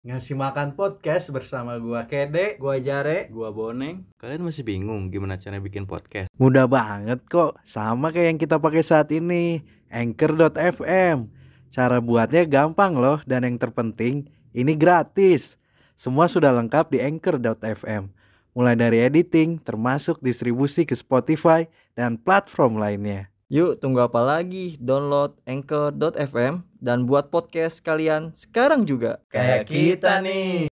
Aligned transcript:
Ngasih 0.00 0.32
makan 0.32 0.80
podcast 0.80 1.28
bersama 1.28 1.76
gua 1.76 2.08
Kede. 2.08 2.56
Gua 2.56 2.80
Jare. 2.80 3.28
Gua 3.28 3.52
Boneng. 3.52 4.08
Kalian 4.16 4.48
masih 4.48 4.64
bingung 4.64 5.12
gimana 5.12 5.36
cara 5.36 5.60
bikin 5.60 5.84
podcast? 5.84 6.32
Mudah 6.40 6.64
banget 6.64 7.20
kok, 7.28 7.60
sama 7.68 8.08
kayak 8.08 8.32
yang 8.32 8.40
kita 8.40 8.56
pakai 8.56 8.80
saat 8.80 9.12
ini. 9.12 9.60
Anchor.fm. 9.92 11.28
Cara 11.68 12.00
buatnya 12.00 12.48
gampang 12.48 12.96
loh 12.96 13.20
dan 13.28 13.44
yang 13.44 13.60
terpenting 13.60 14.24
ini 14.56 14.72
gratis. 14.72 15.60
Semua 16.00 16.32
sudah 16.32 16.48
lengkap 16.48 16.96
di 16.96 17.04
Anchor.fm. 17.04 18.08
Mulai 18.56 18.80
dari 18.80 19.04
editing 19.04 19.60
termasuk 19.60 20.16
distribusi 20.24 20.88
ke 20.88 20.96
Spotify 20.96 21.68
dan 21.92 22.16
platform 22.16 22.80
lainnya. 22.80 23.28
Yuk 23.50 23.82
tunggu 23.82 23.98
apa 23.98 24.22
lagi? 24.22 24.78
Download 24.78 25.34
Anchor.fm 25.42 26.62
dan 26.78 27.02
buat 27.02 27.34
podcast 27.34 27.82
kalian 27.82 28.30
sekarang 28.30 28.86
juga. 28.86 29.18
Kayak 29.26 29.66
kita 29.66 30.22
nih. 30.22 30.70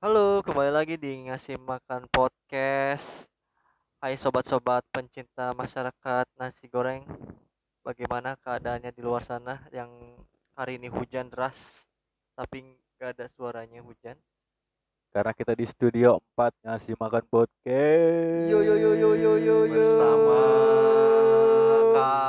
Halo, 0.00 0.40
kembali 0.40 0.72
lagi 0.72 0.96
di 0.96 1.28
Ngasih 1.28 1.60
Makan 1.60 2.08
Podcast. 2.08 3.28
Hai 4.00 4.16
sobat-sobat 4.16 4.80
pencinta 4.88 5.52
masyarakat 5.52 6.24
nasi 6.40 6.72
goreng. 6.72 7.04
Bagaimana 7.84 8.40
keadaannya 8.40 8.88
di 8.88 9.04
luar 9.04 9.28
sana 9.28 9.60
yang 9.68 9.92
hari 10.56 10.80
ini 10.80 10.88
hujan 10.88 11.28
deras 11.28 11.84
tapi 12.32 12.64
nggak 12.96 13.12
ada 13.12 13.28
suaranya 13.28 13.84
hujan? 13.84 14.16
Karena 15.12 15.36
kita 15.36 15.52
di 15.52 15.68
studio 15.68 16.16
4 16.32 16.64
ngasih 16.64 16.96
makan 16.96 17.24
podcast. 17.28 18.48
Yo 18.48 18.64
yo 18.64 18.72
yo 18.72 18.96
yo 18.96 19.12
yo 19.12 19.32
yo 19.36 19.56
yo. 19.68 19.76
Bersama 19.76 20.97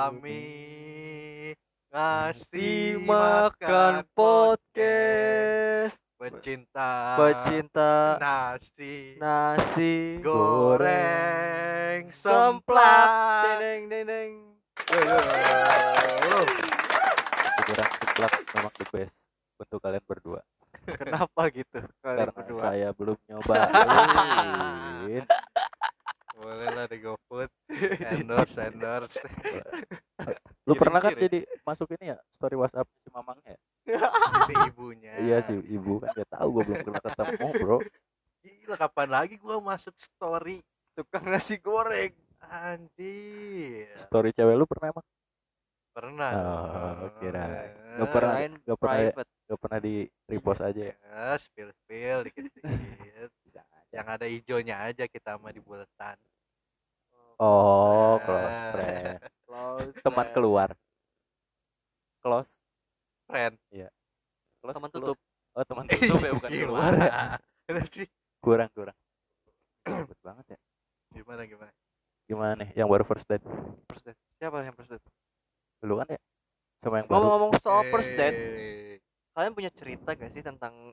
kami 0.09 1.53
ngasih 1.93 2.97
makan 2.97 4.01
podcast. 4.17 6.01
pecinta 6.17 7.13
Pecinta 7.13 8.17
nasi 8.17 9.21
nasi 9.21 10.17
goreng 10.25 12.09
semplak. 12.09 13.61
Deng 13.61 13.85
deng 13.85 14.09
deng. 14.09 14.31
Nasi 14.89 16.65
goreng 17.69 17.91
seblak 18.01 18.33
memang 18.49 18.73
the 18.81 18.85
best 18.89 19.13
untuk 19.61 19.77
kalian 19.77 20.01
berdua. 20.09 20.41
Kenapa 20.89 21.53
gitu? 21.53 21.85
Kalian 22.01 22.17
Karena 22.17 22.33
berdua. 22.33 22.57
saya 22.57 22.89
belum 22.97 23.17
nyobain. 23.29 25.21
Boleh 26.39 26.69
lah 26.71 26.85
di 26.87 26.97
GoFood 27.03 27.51
endorse 28.15 28.59
endorse 28.63 29.19
Lu 30.67 30.77
pernah 30.77 31.01
kan 31.01 31.11
Kirim-kirim. 31.11 31.43
jadi 31.43 31.59
masuk 31.65 31.87
ini 31.97 32.13
ya 32.13 32.17
story 32.37 32.55
WhatsApp 32.55 32.87
si 33.01 33.09
Mamangnya? 33.09 33.57
si 34.47 34.53
ibunya 34.69 35.17
Iya 35.17 35.37
sih, 35.43 35.57
ibu 35.67 35.97
kan 35.97 36.13
gak 36.13 36.29
tahu 36.29 36.47
gua 36.53 36.63
belum 36.63 36.79
pernah 36.85 37.01
ketemu, 37.01 37.47
Bro. 37.57 37.77
gila 38.39 38.75
kapan 38.77 39.09
lagi 39.09 39.35
gua 39.35 39.57
masuk 39.59 39.95
story 39.97 40.61
tukang 40.93 41.25
nasi 41.25 41.57
goreng. 41.57 42.13
anjir 42.39 43.89
Story 43.99 44.31
cewek 44.31 44.55
lu 44.55 44.63
pernah 44.63 44.93
emang? 44.93 45.05
pernah 45.89 46.31
Oh, 46.31 47.09
dong. 47.09 47.13
kira. 47.19 47.43
Eh, 47.43 47.97
Gak 47.99 48.07
pernah, 48.13 48.33
gak 48.63 48.77
pernah, 48.79 48.95
private. 49.11 49.29
gak 49.49 49.59
pernah 49.59 49.79
di 49.81 49.95
repost 50.23 50.61
aja 50.61 50.81
ya? 50.85 50.93
ya 50.95 51.35
spill 51.35 51.69
spill 51.75 52.19
dikit 52.23 52.43
dikit 52.47 53.31
yang 53.89 54.05
ada 54.05 54.25
hijaunya 54.25 54.75
aja 54.79 55.05
kita 55.05 55.37
sama 55.37 55.49
di 55.49 55.61
buletan 55.61 56.17
Oh, 57.39 58.19
close 58.19 58.59
friend. 58.75 59.15
Close 59.47 59.95
Teman 60.03 60.27
friend. 60.27 60.35
keluar. 60.35 60.69
Close. 62.19 62.51
friend 63.31 63.55
Close 64.59 64.75
Teman 64.75 64.91
keluar. 64.91 65.15
tutup. 65.15 65.17
Oh, 65.55 65.63
teman 65.63 65.85
tutup 65.87 66.19
ya 66.19 66.31
bukan 66.35 66.49
keluar. 66.51 66.91
gimana 67.63 67.81
sih 67.87 68.07
Kurang, 68.43 68.69
kurang. 68.75 68.97
Ribet 69.87 70.19
banget 70.19 70.45
ya. 70.51 70.59
gimana 71.09 71.41
gimana 71.47 71.71
Gimana 72.27 72.53
nih 72.59 72.69
yang 72.75 72.91
baru 72.91 73.07
first 73.07 73.23
date? 73.25 73.41
First 73.87 74.03
date. 74.05 74.19
Siapa 74.37 74.59
yang 74.61 74.75
first 74.75 74.91
date? 74.91 75.05
Dulu 75.79 76.03
kan 76.03 76.07
ya? 76.11 76.19
Sama 76.83 76.95
yang 76.99 77.07
baru. 77.07 77.15
Ngomong-ngomong 77.23 77.51
soal 77.63 77.81
first 77.87 78.11
date, 78.13 78.39
kalian 79.31 79.53
punya 79.55 79.71
cerita 79.71 80.11
gak 80.11 80.31
sih 80.35 80.43
tentang 80.43 80.91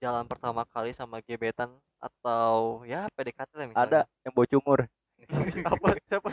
jalan 0.00 0.24
pertama 0.24 0.64
kali 0.72 0.96
sama 0.96 1.20
gebetan 1.20 1.70
atau 2.00 2.80
ya 2.88 3.06
PDKT 3.12 3.50
lah 3.54 3.66
misalnya? 3.68 3.84
Ada 3.84 4.00
yang 4.24 4.32
bau 4.32 4.48
cungur. 4.48 4.80
Siapa? 5.20 5.88
Siapa? 6.08 6.28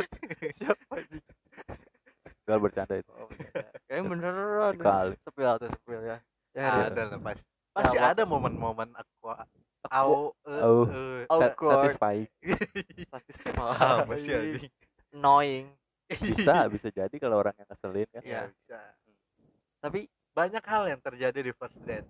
Siapa? 0.56 0.94
sih? 1.12 1.22
Gak 2.48 2.60
bercanda 2.64 2.96
itu. 2.96 3.12
Oh, 3.12 3.28
Kayaknya 3.92 4.04
beneran. 4.08 4.74
Kali. 4.80 5.14
Sepil 5.20 5.52
tuh 5.60 5.68
sepil 5.68 6.00
ya. 6.08 6.18
Ya, 6.56 6.64
Iya. 6.64 6.84
ada 6.90 7.02
lah 7.14 7.20
pasti 7.22 7.44
pasti 7.78 7.98
apa? 8.02 8.10
ada 8.18 8.24
momen-momen 8.26 8.90
aku 8.98 9.30
au 9.94 10.34
eh, 10.50 10.62
Au. 10.66 10.78
eh. 10.90 11.22
Au. 11.30 11.40
Satisfying. 11.70 12.26
satisfying. 13.14 13.78
apa 13.78 14.14
sih 14.18 14.34
anjing 14.34 14.72
Annoying. 15.14 15.68
Bisa, 16.10 16.66
bisa 16.72 16.88
jadi 16.90 17.16
kalau 17.22 17.38
orang 17.44 17.54
yang 17.60 17.68
ngeselin 17.70 18.08
kan. 18.10 18.22
Iya. 18.24 18.32
Iya, 18.32 18.42
bisa. 18.50 18.80
Tapi 19.84 20.00
banyak 20.34 20.64
hal 20.66 20.84
yang 20.90 21.02
terjadi 21.04 21.40
di 21.46 21.52
first 21.54 21.78
date 21.86 22.08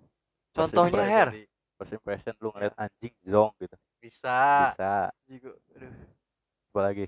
contohnya 0.50 0.92
Bisa 0.94 1.04
Her. 1.06 1.28
First 1.74 1.92
impression 1.92 2.34
lu 2.38 2.48
ngeliat 2.50 2.74
anjing 2.74 3.14
zong 3.22 3.52
gitu. 3.56 3.76
bisa 3.98 4.38
Bisa. 4.68 4.94
Juga. 5.24 5.50
Aduh. 5.72 5.92
Apa 6.68 6.80
lagi? 6.82 7.06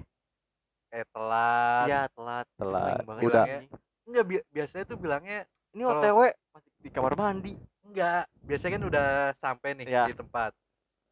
kayak 0.86 1.06
telat 1.08 1.86
Iya 1.86 2.00
telat. 2.10 2.46
Telat. 2.52 2.98
Udah. 3.16 3.44
bilangnya. 3.46 3.58
enggak 4.02 4.24
bi- 4.26 4.46
biasanya 4.48 4.84
tuh 4.84 4.96
bilangnya 4.96 5.38
Ini 5.70 5.82
OTW 5.84 6.18
masih 6.50 6.70
di 6.76 6.90
kamar 6.90 7.14
mandi. 7.14 7.54
enggak 7.80 8.26
biasanya 8.40 8.72
kan 8.72 8.84
udah 8.84 9.06
sampai 9.36 9.70
nih 9.72 9.86
Iya. 9.86 10.04
di 10.06 10.14
tempat 10.14 10.50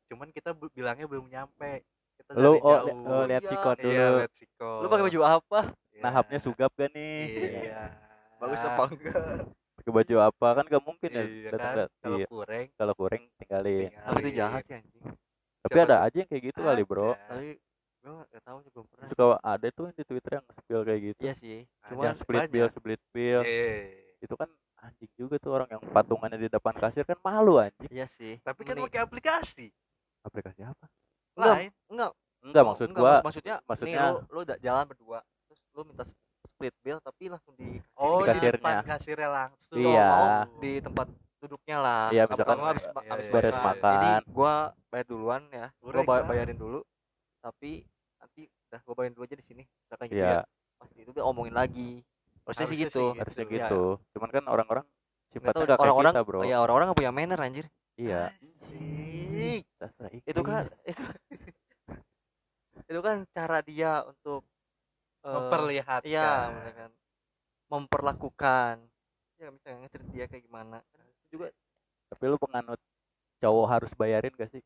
cuman 0.08 0.28
kita 0.28 0.50
bu- 0.50 0.72
bilangnya 0.72 1.06
belum 1.06 1.26
nyampe 1.26 1.86
kita 2.16 2.30
Lu 2.34 2.56
oh, 2.56 2.58
jauh. 2.58 2.86
li- 2.88 3.06
oh, 3.06 3.22
lihat 3.24 3.42
Iya. 3.42 3.50
sikon 3.52 3.76
dulu. 3.76 3.86
iya 3.88 4.06
lihat 4.18 4.32
siko 4.32 4.70
Lu 4.78 4.86
pakai 4.88 5.04
baju 5.04 5.20
apa? 5.22 5.60
Iya. 5.88 6.02
Nahapnya 6.02 6.38
sugap 6.40 6.70
gak 6.72 6.90
nih? 6.90 7.22
iya 7.62 7.82
Bagus 8.36 8.60
apa 8.60 8.82
enggak? 8.84 9.46
Pakai 9.88 10.04
baju 10.04 10.16
apa 10.20 10.48
kan 10.52 10.64
gak 10.66 10.84
mungkin 10.84 11.08
ya 11.08 11.22
iya 11.22 11.48
datang 11.48 11.72
kan 11.74 11.88
kalau 11.98 12.16
Iya. 12.16 12.26
kurang 12.28 12.66
Kalau 12.76 12.94
kurang 12.94 13.22
tinggalin. 13.34 13.88
tinggalin. 13.88 14.04
Tapi 14.04 14.18
itu 14.20 14.30
jahat 14.34 14.62
ya 14.62 14.76
anjing. 14.78 15.02
Tapi 15.58 15.72
Siapa 15.74 15.86
ada 15.86 15.96
aja 15.98 16.16
yang 16.16 16.28
kayak 16.28 16.42
gitu 16.44 16.60
kali, 16.60 16.82
Bro. 16.82 17.08
Ada. 17.08 17.24
Tapi 17.26 17.48
gua 17.98 18.22
gak 18.26 18.42
tahu 18.42 18.58
sih 18.58 18.70
belum 18.70 18.86
pernah. 18.86 19.06
Suka 19.08 19.24
ada 19.42 19.66
tuh 19.70 19.84
yang 19.84 19.96
di 19.96 20.04
Twitter 20.04 20.32
yang 20.34 20.44
spill 20.54 20.82
kayak 20.82 21.00
gitu. 21.02 21.20
Iya 21.22 21.34
sih. 21.34 21.58
Cuma 21.82 22.02
yang 22.04 22.14
split 22.14 22.38
banyak. 22.38 22.52
bill, 22.52 22.68
split 22.68 23.00
bill. 23.10 23.40
Eh, 23.42 23.80
Itu 24.18 24.34
kan 24.34 24.48
anjing 24.78 25.10
juga 25.14 25.34
tuh 25.36 25.50
orang 25.52 25.68
yang 25.68 25.82
patungannya 25.84 26.38
di 26.38 26.48
depan 26.48 26.74
kasir 26.74 27.02
kan 27.02 27.16
malu 27.18 27.56
anjing. 27.56 27.88
iya 27.88 28.06
sih. 28.08 28.38
tapi 28.40 28.62
kan 28.62 28.76
pakai 28.78 29.00
aplikasi 29.00 29.72
Aplikasi 30.20 30.60
apa? 30.62 30.84
Enggak, 31.32 31.54
lain 31.56 31.72
enggak. 31.88 32.10
Enggak 32.40 32.62
maksud 32.64 32.86
enggak, 32.86 33.00
gua. 33.00 33.10
maksud- 33.10 33.24
maksudnya, 33.24 33.56
maksudnya- 33.64 33.98
nih, 33.98 34.12
lu 34.12 34.20
lu 34.28 34.38
udah 34.44 34.58
jalan 34.60 34.84
berdua 34.84 35.18
terus 35.44 35.60
lu 35.72 35.82
minta 35.82 36.04
split 36.58 36.74
bill 36.82 36.98
tapi 36.98 37.30
langsung 37.30 37.54
di 37.54 37.78
oh 37.94 38.26
Di 38.26 38.26
di 38.26 38.28
kasirnya. 38.34 38.54
depan 38.58 38.74
kasirnya 38.82 39.30
langsung 39.30 39.78
Iya. 39.78 40.10
mau 40.10 40.26
di 40.58 40.72
tempat 40.82 41.06
duduknya 41.38 41.76
lah. 41.78 42.04
Iya, 42.10 42.26
misalkan 42.26 42.58
habis 42.66 42.82
Iya, 42.82 42.98
habis 43.14 43.26
iya, 43.30 43.34
beres 43.38 43.54
iya, 43.54 43.62
makan. 43.62 43.94
Jadi 43.94 44.10
gua 44.34 44.54
bayar 44.90 45.06
duluan 45.06 45.42
ya. 45.54 45.66
Gua 45.78 46.02
bayarin 46.02 46.58
dulu. 46.58 46.80
Tapi 47.38 47.70
nanti 48.18 48.42
udah 48.50 48.80
gua 48.82 48.94
bayarin 48.98 49.14
dulu 49.14 49.24
aja 49.30 49.36
di 49.38 49.46
sini. 49.46 49.62
Misalkan 49.62 50.06
gitu 50.10 50.18
Iya, 50.18 50.42
ya. 50.42 50.42
Pasti 50.82 50.98
itu 50.98 51.10
dia 51.14 51.22
omongin 51.22 51.54
lagi. 51.54 52.02
Harusnya 52.42 52.66
sih 52.66 52.78
gitu. 52.82 53.14
sih 53.14 53.18
harusnya 53.22 53.44
gitu. 53.46 53.54
gitu. 53.54 53.82
Cuman 54.18 54.28
kan 54.34 54.44
orang-orang 54.50 54.84
sifatnya 55.30 55.62
kayak 55.62 55.78
orang-orang 55.78 56.12
kita, 56.18 56.22
Bro. 56.26 56.40
Iya, 56.42 56.56
orang-orang 56.58 56.86
gak 56.90 56.98
punya 56.98 57.12
manner 57.14 57.38
anjir. 57.38 57.66
Iya. 57.94 58.34
Itu 60.26 60.40
kan 60.42 60.66
itu, 60.82 61.02
itu 62.90 63.00
kan 63.04 63.16
cara 63.30 63.58
dia 63.62 64.02
untuk 64.02 64.42
memperlihatkan 65.34 66.08
Iya, 66.08 66.30
misalkan 66.54 66.90
memperlakukan. 67.68 68.74
Ya 69.38 69.48
misalnya 69.52 69.76
nge 69.86 69.98
dia 70.14 70.24
kayak 70.26 70.44
gimana. 70.48 70.80
Kan 70.96 71.06
juga 71.28 71.52
Tapi 72.08 72.22
lu 72.24 72.40
penganut 72.40 72.80
cowok 73.38 73.66
harus 73.68 73.92
bayarin 73.94 74.32
gak 74.34 74.50
sih? 74.50 74.64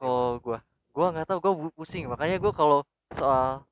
kalau 0.00 0.40
gua 0.40 0.64
gua 0.96 1.12
nggak 1.12 1.28
tahu 1.28 1.38
gua 1.44 1.52
pusing 1.76 2.08
makanya 2.08 2.40
gua 2.40 2.52
kalau 2.56 2.80
soal 3.12 3.68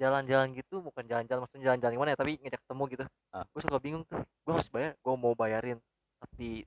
jalan-jalan 0.00 0.56
gitu 0.56 0.80
bukan 0.80 1.04
jalan-jalan 1.04 1.44
maksudnya 1.44 1.64
jalan-jalan 1.70 1.92
gimana 1.92 2.10
ya 2.16 2.18
tapi 2.18 2.32
ngajak 2.40 2.60
ketemu 2.64 2.82
gitu 2.88 3.04
Ah. 3.36 3.44
gua 3.52 3.60
suka 3.60 3.78
bingung 3.78 4.02
tuh 4.08 4.24
gua 4.48 4.52
harus 4.56 4.68
bayar 4.72 4.96
gua 5.04 5.14
mau 5.20 5.36
bayarin 5.36 5.76
tapi 6.24 6.64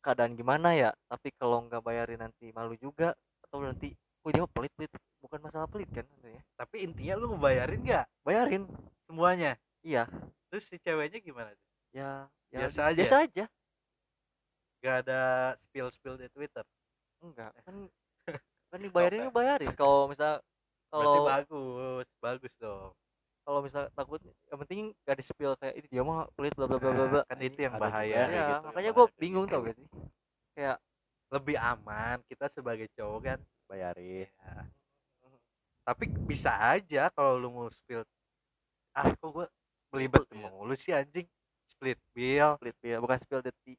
keadaan 0.00 0.32
gimana 0.32 0.72
ya 0.72 0.90
tapi 1.12 1.28
kalau 1.36 1.60
nggak 1.68 1.84
bayarin 1.84 2.24
nanti 2.24 2.48
malu 2.56 2.72
juga 2.80 3.12
atau 3.44 3.60
nanti 3.60 3.92
oh 4.26 4.30
dia 4.34 4.44
pelit 4.50 4.72
pelit. 4.74 4.90
Bukan 5.18 5.38
masalah 5.42 5.66
pelit 5.66 5.90
kan 5.90 6.06
sebenarnya 6.06 6.42
tapi 6.58 6.82
intinya 6.82 7.14
lu 7.14 7.26
ngebayarin 7.38 7.80
nggak? 7.86 8.06
Bayarin. 8.26 8.62
Semuanya? 9.06 9.54
Iya. 9.86 10.10
Terus 10.50 10.66
si 10.66 10.76
ceweknya 10.82 11.22
gimana 11.22 11.54
ya, 11.94 12.26
ya 12.50 12.66
Biasa 12.66 12.90
aja? 12.90 12.98
biasa 12.98 13.16
aja. 13.24 13.44
Nggak 14.82 14.96
ada 15.06 15.20
spill 15.62 15.88
spill 15.94 16.16
di 16.18 16.26
twitter? 16.34 16.66
Enggak. 17.22 17.54
Kan 17.66 17.86
kan 18.68 18.78
dibayarin 18.82 19.30
bayarin. 19.30 19.72
Kalau 19.78 20.10
misal 20.10 20.42
berarti 20.90 21.18
kalau 21.18 21.24
bagus. 21.24 22.06
Bagus 22.18 22.54
dong. 22.58 22.92
kalau 23.48 23.64
misal 23.64 23.88
takut 23.96 24.20
yang 24.52 24.60
penting 24.60 24.92
gak 25.08 25.16
di 25.16 25.24
spill 25.24 25.56
kayak 25.56 25.72
ini 25.80 25.88
dia 25.88 26.04
mah 26.04 26.28
pelit 26.36 26.52
bla 26.52 26.68
bla 26.68 26.76
bla 26.76 26.92
bla 26.92 27.06
bla. 27.08 27.22
Nah, 27.24 27.32
kan 27.32 27.40
itu 27.40 27.64
yang 27.64 27.80
bahaya. 27.80 28.12
ya 28.12 28.24
gitu, 28.28 28.54
makanya 28.68 28.90
gue 28.92 29.06
bingung 29.16 29.48
tau 29.48 29.64
gak 29.64 29.72
sih? 29.72 29.88
Kayak 30.52 30.76
lebih 31.32 31.56
aman 31.56 32.20
kita 32.28 32.52
sebagai 32.52 32.92
cowok 32.92 33.20
kan 33.24 33.38
bayarin. 33.68 34.26
Tapi 35.84 36.04
bisa 36.24 36.52
aja 36.56 37.08
kalau 37.12 37.36
lu 37.36 37.48
mau 37.52 37.68
spill 37.72 38.04
ah 38.96 39.08
kok 39.14 39.28
gua 39.30 39.46
belibet 39.92 40.24
ya. 40.32 40.48
mulu 40.50 40.74
sih 40.74 40.92
anjing. 40.92 41.28
Split 41.68 42.00
bill. 42.16 42.56
Split 42.58 42.76
ya 42.82 42.96
bukan 42.98 43.20
spill 43.20 43.44
the 43.44 43.52
tea 43.62 43.76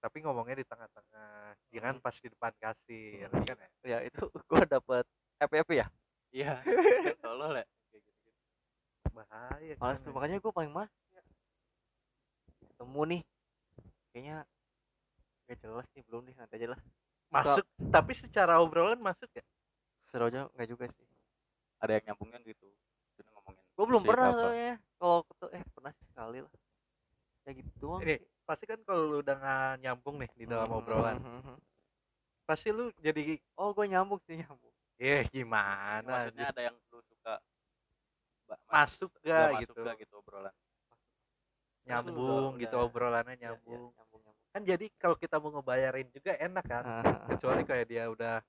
tapi 0.00 0.24
ngomongnya 0.24 0.64
di 0.64 0.66
tengah-tengah. 0.66 1.54
Jangan 1.76 1.94
Hmm. 2.00 2.04
pas 2.04 2.16
di 2.16 2.28
depan 2.32 2.52
kasir 2.56 3.28
Hmm. 3.28 3.44
kan 3.44 3.56
ya? 3.60 3.68
Ya 3.84 3.98
itu 4.08 4.16
gue 4.48 4.62
dapet 4.64 5.04
FPP 5.36 5.70
ya? 5.76 5.86
Iya. 6.32 6.52
Tolol 7.22 7.60
ya. 7.60 7.66
Bahaya 9.12 9.74
malas 9.76 10.00
kan 10.00 10.08
ya. 10.08 10.12
makanya 10.16 10.36
gue 10.40 10.52
paling 10.52 10.72
males 10.72 10.92
ya. 11.12 11.22
ketemu 12.64 13.00
nih. 13.12 13.22
Kayaknya 14.10 14.36
gak 15.50 15.58
jelas 15.60 15.86
nih 15.92 16.02
belum 16.08 16.22
nih 16.24 16.34
nanti 16.38 16.54
aja 16.56 16.68
lah 16.72 16.80
masuk 17.30 17.64
tapi 17.94 18.12
secara 18.12 18.58
obrolan 18.58 18.98
masuk 18.98 19.30
ya? 19.32 19.44
Seru 20.10 20.26
aja 20.26 20.50
nggak 20.54 20.68
juga 20.68 20.84
sih. 20.90 21.06
Ada 21.80 21.96
yang 21.96 22.04
nyambungnya 22.12 22.38
gitu 22.44 22.66
Jadi 23.16 23.28
ngomongin 23.32 23.62
gue 23.64 23.84
belum 23.86 24.02
pernah 24.04 24.28
soalnya. 24.34 24.74
Kalau 25.00 25.18
ketemu 25.24 25.50
eh 25.56 25.64
pernah 25.72 25.92
sekali 25.96 26.38
lah. 26.44 26.52
Ya 27.48 27.50
gitu 27.56 27.70
doang 27.80 28.00
ini 28.04 28.16
pasti 28.44 28.64
kan 28.66 28.82
kalau 28.82 29.02
lu 29.06 29.16
udah 29.22 29.36
nggak 29.38 29.70
nyambung 29.86 30.16
nih 30.20 30.30
di 30.34 30.44
dalam 30.44 30.66
Hmm, 30.68 30.78
obrolan 30.82 31.16
hmm, 31.16 31.30
hmm, 31.30 31.42
hmm. 31.54 31.58
pasti 32.44 32.68
lu 32.74 32.90
jadi 32.98 33.38
oh 33.56 33.70
gue 33.70 33.86
nyambung 33.86 34.20
sih 34.26 34.42
nyambung. 34.42 34.74
Eh 35.00 35.22
gimana 35.30 36.04
maksudnya 36.04 36.50
gitu. 36.50 36.52
ada 36.52 36.62
yang 36.66 36.76
lu 36.90 36.98
suka 37.06 37.34
masuk 38.66 39.10
nggak 39.22 39.38
gak 39.38 39.52
masuk 39.54 39.74
gitu? 39.74 39.80
gak 39.86 39.96
gitu 40.02 40.14
obrolan? 40.18 40.54
Nyambung 41.86 42.50
gitu 42.60 42.76
obrolannya 42.76 43.34
Iya, 43.38 43.40
iya, 43.40 43.44
nyambung. 43.54 43.94
nyambung 43.96 44.20
nyambung 44.26 44.39
kan 44.50 44.62
jadi 44.62 44.86
kalau 44.96 45.14
kita 45.14 45.38
mau 45.38 45.50
ngebayarin 45.52 46.10
juga 46.10 46.34
enak 46.34 46.64
kan 46.64 46.82
Ah, 46.82 47.02
kecuali 47.28 47.62
kayak 47.62 47.86
dia 47.86 48.04
udah 48.06 48.42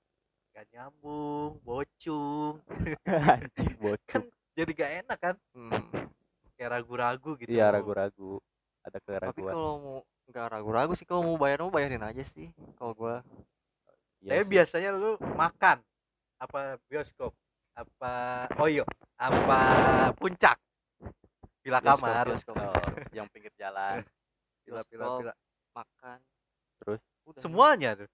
gak 0.52 0.66
nyambung 0.68 1.62
bocung. 1.62 2.58
Anjing 3.06 3.74
bocor 3.78 4.22
jadi 4.52 4.70
gak 4.70 4.92
enak 5.02 5.18
kan? 5.18 5.34
Hmm. 5.52 6.10
kayak 6.52 6.70
ragu-ragu 6.72 7.30
gitu. 7.36 7.50
Iya 7.50 7.70
ragu-ragu. 7.70 8.38
Ada 8.82 8.98
tapi 8.98 9.40
keraguan. 9.40 9.52
kalau 9.52 9.74
mau 9.78 9.98
nggak 10.22 10.46
ragu-ragu 10.48 10.92
sih 10.92 11.02
kalau 11.02 11.22
mau 11.24 11.36
bayar 11.36 11.62
mau 11.62 11.70
bayarin 11.70 12.02
aja 12.02 12.22
sih 12.24 12.50
kalau 12.76 12.94
gue 12.94 13.16
Iya 14.20 14.30
tapi 14.32 14.42
sih. 14.42 14.50
biasanya 14.54 14.90
lu 14.92 15.10
makan 15.34 15.82
apa 16.38 16.78
bioskop 16.86 17.34
apa 17.72 18.14
oyo 18.58 18.82
apa 19.16 19.58
puncak? 20.14 20.58
Bila 21.62 21.78
Bioskop, 21.78 21.98
kamar. 22.02 22.24
bioskop. 22.26 22.54
Oh, 22.58 22.74
yang 23.16 23.26
pinggir 23.30 23.54
jalan. 23.54 24.02
Bila 24.62 24.82
Bioskop, 24.82 25.18
bila 25.22 25.32
makan. 25.72 26.18
Terus? 26.82 27.00
Udah, 27.26 27.40
semuanya 27.42 27.90
tuh? 27.96 28.10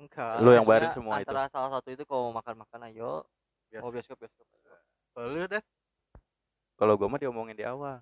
Enggak 0.00 0.40
Lu 0.40 0.50
yang 0.56 0.64
bayarin 0.64 0.92
semua 0.96 1.20
itu? 1.20 1.28
antara 1.28 1.46
salah 1.52 1.70
satu 1.78 1.88
itu 1.92 2.02
kalau 2.08 2.32
mau 2.32 2.40
makan 2.40 2.64
makan 2.64 2.80
ayo. 2.90 3.22
Biasa. 3.68 3.82
mau 3.84 3.92
bioskop 3.92 4.16
bioskop. 4.20 4.46
Kalau 5.12 5.26
lu 5.28 5.44
deh. 5.48 5.62
Kalau 6.80 6.92
gua 6.96 7.08
mah 7.12 7.20
diomongin 7.20 7.56
di 7.56 7.64
awal. 7.64 8.00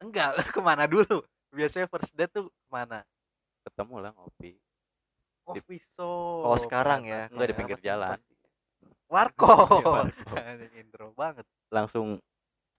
Enggak 0.00 0.36
lu 0.36 0.44
ke 0.44 0.60
mana 0.60 0.84
dulu? 0.84 1.24
Biasanya 1.50 1.88
first 1.90 2.12
date 2.14 2.30
tuh 2.30 2.46
ke 2.48 2.68
mana? 2.70 3.02
Ketemu 3.66 3.96
lah 4.00 4.10
ngopi. 4.14 4.56
Oh 5.48 5.54
Di- 5.56 5.64
pisau. 5.64 6.44
Kalau 6.46 6.58
sekarang 6.60 7.00
ya? 7.08 7.26
Enggak, 7.32 7.48
di 7.50 7.54
pinggir 7.56 7.80
jalan. 7.80 8.16
Warkop. 9.12 10.06
Anjing, 10.38 10.72
intro 10.78 11.10
banget. 11.18 11.42
Langsung 11.74 12.22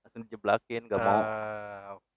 langsung 0.01 0.21
dijeblakin 0.25 0.87
gak 0.89 0.99
mau. 0.99 1.21
Oke 1.99 2.10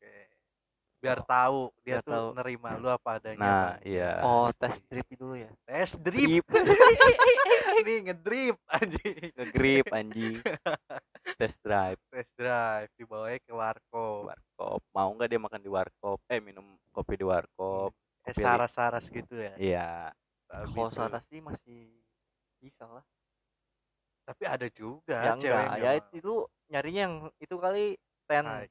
biar 1.04 1.20
tahu 1.28 1.68
dia 1.84 2.00
biar 2.00 2.00
tuh 2.00 2.12
tahu. 2.16 2.28
nerima 2.40 2.68
lu 2.80 2.88
apa 2.88 3.20
adanya. 3.20 3.44
Nah 3.44 3.52
Bang. 3.52 3.76
iya. 3.84 4.12
Oh 4.24 4.48
tes 4.56 4.80
drip 4.88 5.04
dulu 5.12 5.36
ya? 5.36 5.52
Tes 5.68 6.00
drip. 6.00 6.40
Drip. 6.40 6.44
nih 7.84 7.98
ngedrip 8.08 8.56
anjing. 8.72 9.16
Ngegrip 9.36 9.86
anjing. 9.92 10.40
Test 11.40 11.60
drive. 11.60 12.00
Tes 12.08 12.28
drive 12.40 12.88
dibawanya 12.96 13.38
ke 13.44 13.52
warkop. 13.52 14.32
Warkop. 14.32 14.80
Mau 14.96 15.10
nggak 15.12 15.28
dia 15.28 15.40
makan 15.40 15.60
di 15.60 15.68
warkop? 15.68 16.18
Eh 16.32 16.40
minum 16.40 16.64
kopi 16.96 17.20
di 17.20 17.26
warkop. 17.28 17.92
Eh 18.24 18.32
kopi 18.32 18.40
saras-saras 18.40 19.04
gitu 19.12 19.36
ya? 19.36 19.52
Iya. 19.60 19.88
Kalau 20.48 20.88
saras 20.88 21.24
sih 21.28 21.44
masih 21.44 21.92
bisa 22.64 22.88
lah. 22.88 23.04
Tapi 24.24 24.48
ada 24.48 24.64
juga 24.72 25.20
ya 25.20 25.36
cewek 25.36 25.66
ya 25.84 25.92
itu 26.16 26.48
nyarinya 26.72 27.02
yang 27.04 27.14
itu 27.36 27.54
kali 27.60 28.00
ten. 28.24 28.48
Hai. 28.48 28.68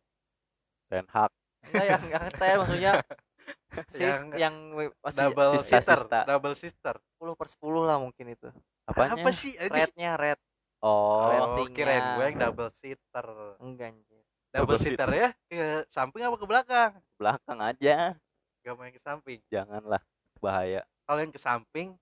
dan 0.92 1.10
hak 1.10 1.32
enggak 1.70 1.86
yang 1.88 2.04
yang 2.12 2.24
ten 2.36 2.56
maksudnya. 2.60 2.94
Sis 3.98 4.00
Yang 4.00 4.22
yang, 4.40 4.56
masih 5.02 5.18
double 5.20 5.52
sista- 5.58 5.82
sister 5.82 6.00
sista. 6.06 6.20
double 6.24 6.56
sister. 6.56 6.96
10 7.20 7.34
per 7.40 7.48
10 7.50 7.90
lah 7.90 7.98
mungkin 8.00 8.26
itu. 8.32 8.48
Apanya? 8.86 9.20
Apa 9.20 9.30
sih? 9.34 9.52
Rednya 9.58 10.16
red 10.16 10.40
oh 10.84 11.24
oh 11.24 11.28
ratingnya. 11.28 11.76
kirain 11.76 12.06
gue 12.16 12.26
yang 12.28 12.38
double 12.40 12.72
sitter 12.72 13.28
enggak 13.60 13.96
anjir. 13.96 14.22
Double 14.54 14.78
Double 14.78 14.80
sitter 14.80 15.10
ya? 15.10 15.30
Ke 15.50 15.84
samping 15.90 16.22
apa 16.22 16.36
ke 16.38 16.46
belakang? 16.46 16.92
Belakang 17.18 17.60
aja. 17.60 18.14
Gak 18.62 18.74
mau 18.78 18.86
yang 18.86 18.96
ke 18.96 19.02
samping. 19.04 19.40
Janganlah 19.50 20.02
bahaya. 20.40 20.86
Kalau 21.04 21.20
yang 21.20 21.34
ke 21.34 21.42
samping 21.42 21.98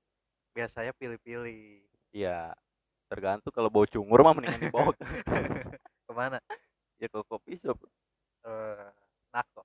biasanya 0.51 0.91
pilih-pilih. 0.93 1.81
Iya 2.11 2.51
tergantung 3.07 3.51
kalau 3.51 3.67
bau 3.67 3.83
cungur 3.83 4.23
mah 4.23 4.31
mendingan 4.31 4.59
dibawa. 4.59 4.91
Ke- 4.95 5.03
ke 6.07 6.11
mana? 6.11 6.39
Ya 6.99 7.07
ke 7.07 7.19
kopi 7.27 7.55
shop. 7.55 7.79
Eh 8.43 8.87
nako. 9.31 9.61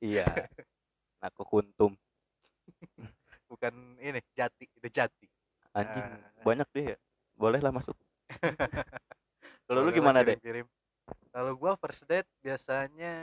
Iya. 0.00 0.48
Nako 1.20 1.42
kuntum. 1.44 1.92
Bukan 3.50 3.74
ini 3.98 4.20
jati 4.32 4.68
itu 4.70 4.88
jati. 4.88 5.26
Anjing 5.74 6.02
Ah. 6.02 6.42
banyak 6.46 6.68
deh 6.70 6.84
ya. 6.94 6.96
Boleh 7.34 7.58
lah 7.58 7.72
masuk. 7.74 7.96
Kalau 9.66 9.86
lu 9.86 9.90
gimana 9.94 10.22
deh 10.22 10.34
kirim-kirim. 10.38 10.66
kalau 11.30 11.54
gua 11.58 11.74
first 11.78 12.06
date 12.06 12.26
biasanya 12.42 13.14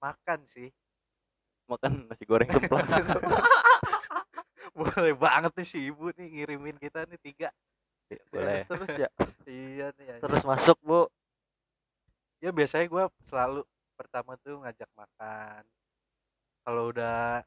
makan 0.00 0.44
sih. 0.48 0.68
Makan 1.68 2.08
nasi 2.08 2.24
goreng 2.28 2.48
semplak. 2.52 2.84
Boleh 4.76 5.16
banget 5.16 5.52
nih 5.56 5.66
si 5.68 5.78
ibu 5.88 6.12
nih 6.16 6.28
ngirimin 6.36 6.76
kita 6.76 7.08
nih 7.08 7.16
tiga. 7.20 7.48
Ya, 8.12 8.20
boleh. 8.28 8.60
Terus 8.68 8.92
ya. 8.96 9.08
Iya 9.48 9.94
nih 9.96 10.06
anjing. 10.16 10.22
terus 10.26 10.42
masuk 10.44 10.76
bu. 10.84 11.08
Ya 12.44 12.52
biasanya 12.52 12.86
gua 12.92 13.04
selalu 13.24 13.64
pertama 13.96 14.36
tuh 14.38 14.60
ngajak 14.62 14.90
makan 14.94 15.62
kalau 16.62 16.92
udah 16.92 17.40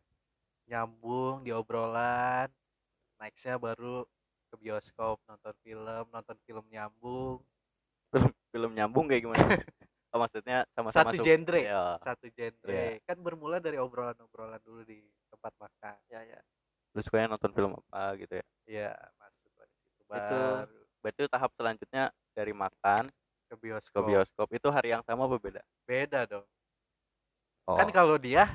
nyambung 0.66 1.46
di 1.46 1.54
obrolan 1.54 2.50
nextnya 3.18 3.58
baru 3.58 4.06
ke 4.50 4.56
bioskop 4.58 5.22
nonton 5.30 5.54
film 5.62 6.06
nonton 6.10 6.38
film 6.46 6.66
nyambung 6.70 7.38
film 8.10 8.30
film 8.50 8.72
nyambung 8.74 9.06
kayak 9.06 9.22
gimana 9.30 9.38
oh, 10.14 10.20
maksudnya 10.20 10.66
sama-sama 10.74 11.14
Satu 11.14 11.22
genre. 11.22 11.62
ya. 11.62 11.86
satu 12.02 12.26
genre 12.34 12.74
Iya. 12.74 13.06
kan 13.06 13.18
bermula 13.22 13.62
dari 13.62 13.78
obrolan-obrolan 13.78 14.58
dulu 14.66 14.82
di 14.82 15.06
tempat 15.30 15.54
makan 15.62 15.96
ya 16.10 16.22
ya 16.26 16.40
lu 16.98 17.00
sukanya 17.06 17.38
nonton 17.38 17.54
film 17.54 17.78
apa 17.78 18.18
gitu 18.18 18.34
ya 18.42 18.46
Iya 18.66 18.92
masuk 19.22 19.50
situ 19.70 20.02
Itu. 20.10 20.10
baru 20.10 20.80
berarti 21.00 21.22
tahap 21.30 21.52
selanjutnya 21.56 22.04
dari 22.34 22.52
makan 22.52 23.04
ke 23.50 23.58
ke 23.58 23.64
bioskop. 23.66 24.02
Bioskop 24.06 24.50
itu 24.54 24.68
hari 24.70 24.94
yang 24.94 25.02
sama 25.02 25.26
apa 25.26 25.38
beda? 25.42 25.62
Beda 25.90 26.30
dong. 26.30 26.46
Oh, 27.66 27.78
kan 27.78 27.90
kalau 27.90 28.22
dia 28.22 28.46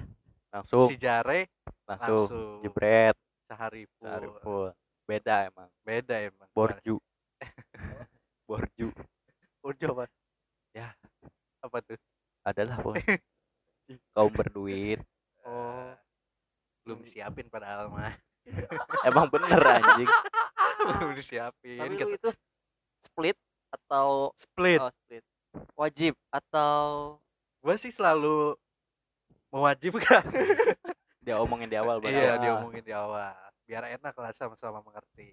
langsung. 0.55 0.87
si 0.87 0.95
Jare 0.95 1.51
langsung. 1.87 2.31
langsung. 2.31 2.63
Jebret. 2.63 3.19
Sehari 3.51 3.91
full. 3.99 4.07
Sehari 4.07 4.29
full. 4.43 4.71
Beda 5.05 5.35
emang. 5.51 5.71
Beda 5.83 6.15
emang. 6.23 6.49
Borju. 6.55 6.97
Borju. 8.49 8.89
Udah 9.65 9.93
mas 9.97 10.13
apa 11.65 11.79
tuh? 11.81 11.99
Adalah 12.45 12.77
bos. 12.85 13.01
Kaum 14.15 14.33
berduit. 14.33 15.01
Oh. 15.49 15.93
Belum 16.85 17.01
disiapin 17.01 17.49
padahal 17.49 17.89
mah. 17.89 18.13
Emang 19.09 19.33
bener 19.33 19.57
anjing. 19.57 20.09
Belum 20.85 21.17
disiapin. 21.17 21.81
Tapi 21.81 21.97
lu 21.97 22.13
itu 22.13 22.31
split 23.01 23.37
atau 23.75 24.31
split. 24.39 24.81
oh, 24.81 24.93
split. 25.05 25.25
Wajib 25.75 26.15
atau 26.31 27.17
gue 27.63 27.75
sih 27.79 27.91
selalu 27.95 28.55
mewajibkan. 29.51 30.23
Dia 31.25 31.41
omongin 31.41 31.73
di 31.73 31.79
awal 31.81 32.05
iya 32.05 32.37
ya. 32.37 32.43
diomongin 32.43 32.85
di 32.85 32.93
awal. 32.93 33.33
Biar 33.65 33.89
enak 33.97 34.13
lah 34.13 34.31
sama-sama 34.37 34.85
mengerti. 34.85 35.33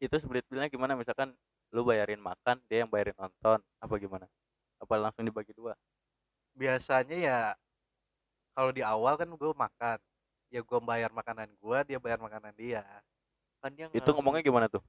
Itu 0.00 0.16
split 0.16 0.48
billnya 0.48 0.72
gimana? 0.72 0.96
Misalkan 0.96 1.36
lu 1.68 1.84
bayarin 1.84 2.16
makan 2.16 2.56
dia 2.64 2.80
yang 2.80 2.88
bayarin 2.88 3.12
nonton. 3.20 3.60
Apa 3.76 3.94
gimana? 4.00 4.24
Apa 4.80 4.96
langsung 4.96 5.28
dibagi 5.28 5.52
dua? 5.52 5.76
Biasanya 6.56 7.16
ya 7.20 7.38
kalau 8.56 8.72
di 8.72 8.80
awal 8.80 9.20
kan 9.20 9.28
gue 9.28 9.52
makan. 9.52 10.00
Ya 10.48 10.64
gue 10.64 10.80
bayar 10.80 11.12
makanan 11.12 11.52
gue 11.60 11.78
dia 11.92 11.98
bayar 12.00 12.24
makanan 12.24 12.56
dia 12.56 12.80
kan 13.60 13.68
dia. 13.76 13.92
Itu 13.92 14.16
ngomongnya 14.16 14.40
gimana 14.40 14.72
tuh 14.72 14.80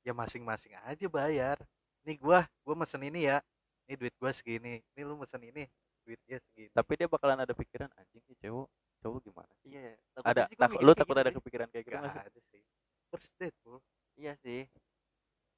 ya 0.00 0.12
masing-masing 0.12 0.72
aja 0.80 1.06
bayar. 1.06 1.56
Nih 2.02 2.16
gue 2.16 2.38
gue 2.40 2.74
mesen 2.74 3.02
ini 3.02 3.26
ya. 3.26 3.38
Ini 3.84 3.98
duit 3.98 4.14
gua 4.16 4.30
segini. 4.30 4.78
Ini 4.94 5.02
lu 5.02 5.18
mesen 5.18 5.42
ini 5.42 5.66
duitnya 6.02 6.38
segini. 6.40 6.70
Tapi 6.70 6.92
dia 6.94 7.06
bakalan 7.06 7.42
ada 7.42 7.50
pikiran 7.50 7.90
anjing 7.94 8.22
nih 8.22 8.38
cowok 8.40 8.66
cowok 9.00 9.18
gimana 9.24 9.52
sih? 9.58 9.68
Iya 9.72 9.98
ada 10.22 10.42
sih 10.46 10.54
gua 10.54 10.62
tak, 10.62 10.70
lu 10.78 10.92
takut 10.94 11.16
ada 11.16 11.26
sih. 11.26 11.36
kepikiran 11.42 11.66
kayak 11.68 11.84
gitu 11.84 11.94
Gak 11.94 12.02
nggak 12.02 12.14
sih? 12.14 12.22
ada 12.22 12.40
sih. 12.48 12.62
First 13.10 13.30
date 13.36 13.56
bro. 13.60 13.78
Iya 14.14 14.32
sih. 14.38 14.62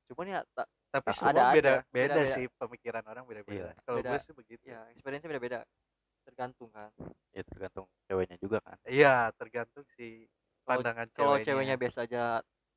Cuman 0.09 0.27
ya 0.29 0.41
tak 0.53 0.67
tapi 0.89 1.09
A- 1.09 1.13
semua 1.13 1.33
ada 1.33 1.43
beda 1.53 1.73
beda 1.85 1.85
beda-beda. 1.93 2.33
sih 2.33 2.45
pemikiran 2.57 3.05
orang 3.05 3.25
beda 3.25 3.41
beda 3.45 3.53
Iya, 3.53 3.69
kalau 3.85 3.99
beda. 4.01 4.09
gue 4.09 4.19
sih 4.21 4.33
begitu. 4.33 4.65
Ya 4.65 4.81
experience 4.89 5.25
beda 5.25 5.41
beda 5.41 5.59
tergantung 6.25 6.71
kan. 6.73 6.91
Ya 7.33 7.43
tergantung 7.45 7.87
ceweknya 8.07 8.37
juga 8.41 8.59
kan. 8.65 8.77
Iya 8.89 9.15
tergantung 9.37 9.85
si 9.93 10.25
Kalau- 10.65 10.81
pandangan 10.81 11.07
kalau 11.13 11.37
ceweknya. 11.37 11.45
ceweknya 11.45 11.77
biasa 11.77 11.99
aja 12.09 12.23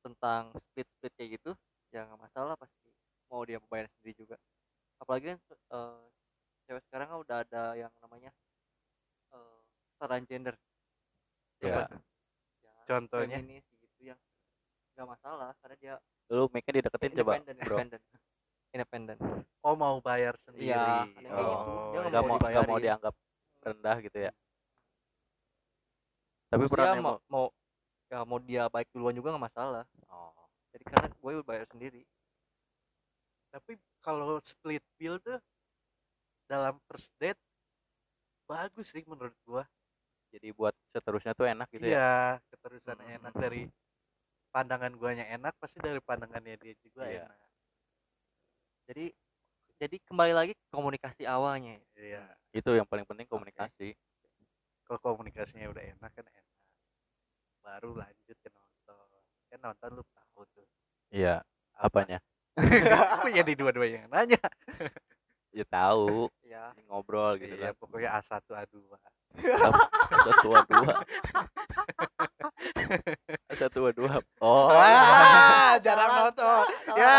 tentang 0.06 0.54
split 0.70 0.86
split 0.94 1.12
kayak 1.18 1.30
gitu 1.42 1.50
ya 1.90 2.06
nggak 2.06 2.20
masalah 2.30 2.54
pasti 2.54 2.86
mau 3.26 3.42
dia 3.42 3.58
bayar 3.66 3.90
sendiri 3.98 4.14
juga. 4.22 4.36
Apalagi 5.02 5.34
kan 5.34 5.38
eh, 5.50 6.04
cewek 6.70 6.82
sekarang 6.86 7.06
kan 7.10 7.18
udah 7.18 7.36
ada 7.42 7.64
yang 7.74 7.92
namanya 7.98 8.30
eh 9.34 9.58
saran 9.98 10.22
gender. 10.30 10.54
Ya. 11.58 11.90
Ya, 12.62 12.72
Contohnya? 12.86 13.42
feminis 13.42 13.66
gitu 13.82 14.14
yang 14.14 14.18
nggak 14.94 15.08
masalah 15.10 15.50
karena 15.60 15.76
dia 15.82 15.94
lu 16.30 16.46
make-nya 16.50 16.82
dideketin 16.82 17.22
coba 17.22 17.38
independen 17.38 17.56
bro. 17.62 17.76
independen 17.78 18.00
independen 18.74 19.16
oh 19.62 19.74
mau 19.74 19.98
bayar 19.98 20.34
sendiri. 20.46 20.70
Iya, 20.70 21.06
kayak 21.10 21.26
gitu. 21.26 21.70
oh, 21.70 21.90
Dia 21.90 21.98
nggak 22.06 22.22
mau 22.22 22.36
mau 22.38 22.38
nggak 22.38 22.66
mau 22.70 22.78
dianggap 22.78 23.14
rendah 23.66 23.96
gitu 24.02 24.18
ya. 24.30 24.32
Tapi 26.46 26.62
Terus 26.62 26.70
pernah 26.70 26.86
dia 26.94 27.02
mau 27.02 27.16
mau 27.26 27.46
ya 28.06 28.22
mau 28.22 28.38
dia 28.38 28.70
baik 28.70 28.88
duluan 28.94 29.14
juga 29.14 29.34
nggak 29.34 29.46
masalah. 29.50 29.84
Oh. 30.06 30.30
Jadi 30.70 30.84
karena 30.86 31.08
gue 31.10 31.32
bayar 31.42 31.66
sendiri. 31.70 32.02
Tapi 33.50 33.80
kalau 34.04 34.38
split 34.44 34.84
bill 35.00 35.18
tuh 35.18 35.40
dalam 36.46 36.78
first 36.86 37.10
date 37.18 37.40
bagus 38.46 38.94
sih 38.94 39.02
menurut 39.08 39.34
gua. 39.42 39.64
Jadi 40.30 40.52
buat 40.54 40.74
seterusnya 40.94 41.34
tuh 41.34 41.48
enak 41.50 41.66
gitu 41.74 41.86
ya? 41.88 41.94
Iya 41.96 42.14
keterusan 42.52 42.98
Hmm. 43.00 43.14
enak. 43.18 43.32
Dari 43.34 43.62
pandangan 44.54 44.92
guanya 44.94 45.26
enak 45.26 45.56
pasti 45.58 45.82
dari 45.82 45.98
pandangannya 45.98 46.54
dia 46.60 46.74
juga 46.84 47.08
Iya. 47.08 47.26
enak. 47.26 47.38
Jadi 48.86 49.06
jadi 49.76 49.96
kembali 50.08 50.32
lagi 50.32 50.52
komunikasi 50.70 51.26
awalnya. 51.26 51.80
Iya. 51.98 52.22
Itu 52.54 52.70
yang 52.76 52.86
paling 52.86 53.04
penting 53.04 53.26
komunikasi. 53.26 53.96
Kalau 54.86 55.00
komunikasinya 55.02 55.66
udah 55.72 55.82
enak 55.82 56.10
kan 56.14 56.26
enak 56.30 56.55
baru 57.66 57.90
lanjut 57.98 58.36
ke 58.38 58.50
nonton. 58.54 59.18
Kan 59.50 59.58
nonton 59.58 59.88
lu 59.98 60.02
tahu 60.14 60.46
tuh. 60.54 60.66
Iya 61.10 61.42
apa? 61.74 62.06
apanya? 62.06 62.18
Apa 63.18 63.28
jadi 63.28 63.52
dua-duanya? 63.58 64.06
Yang 64.06 64.10
nanya. 64.14 64.42
Ya 65.50 65.64
tahu. 65.66 66.30
Ya 66.46 66.70
ngobrol 66.86 67.36
gitu 67.42 67.58
iya 67.58 67.74
kan. 67.74 67.80
pokoknya 67.82 68.10
A1 68.22 68.44
A2 68.46 68.74
satu 69.36 70.30
dua. 70.46 70.58
Dua 70.64 70.94
satu 73.60 73.76
dua 73.82 73.90
dua. 73.92 74.14
Oh. 74.40 74.70
Ah 74.72 75.76
jarang 75.82 76.24
nonton. 76.24 76.64
Ya 76.96 77.16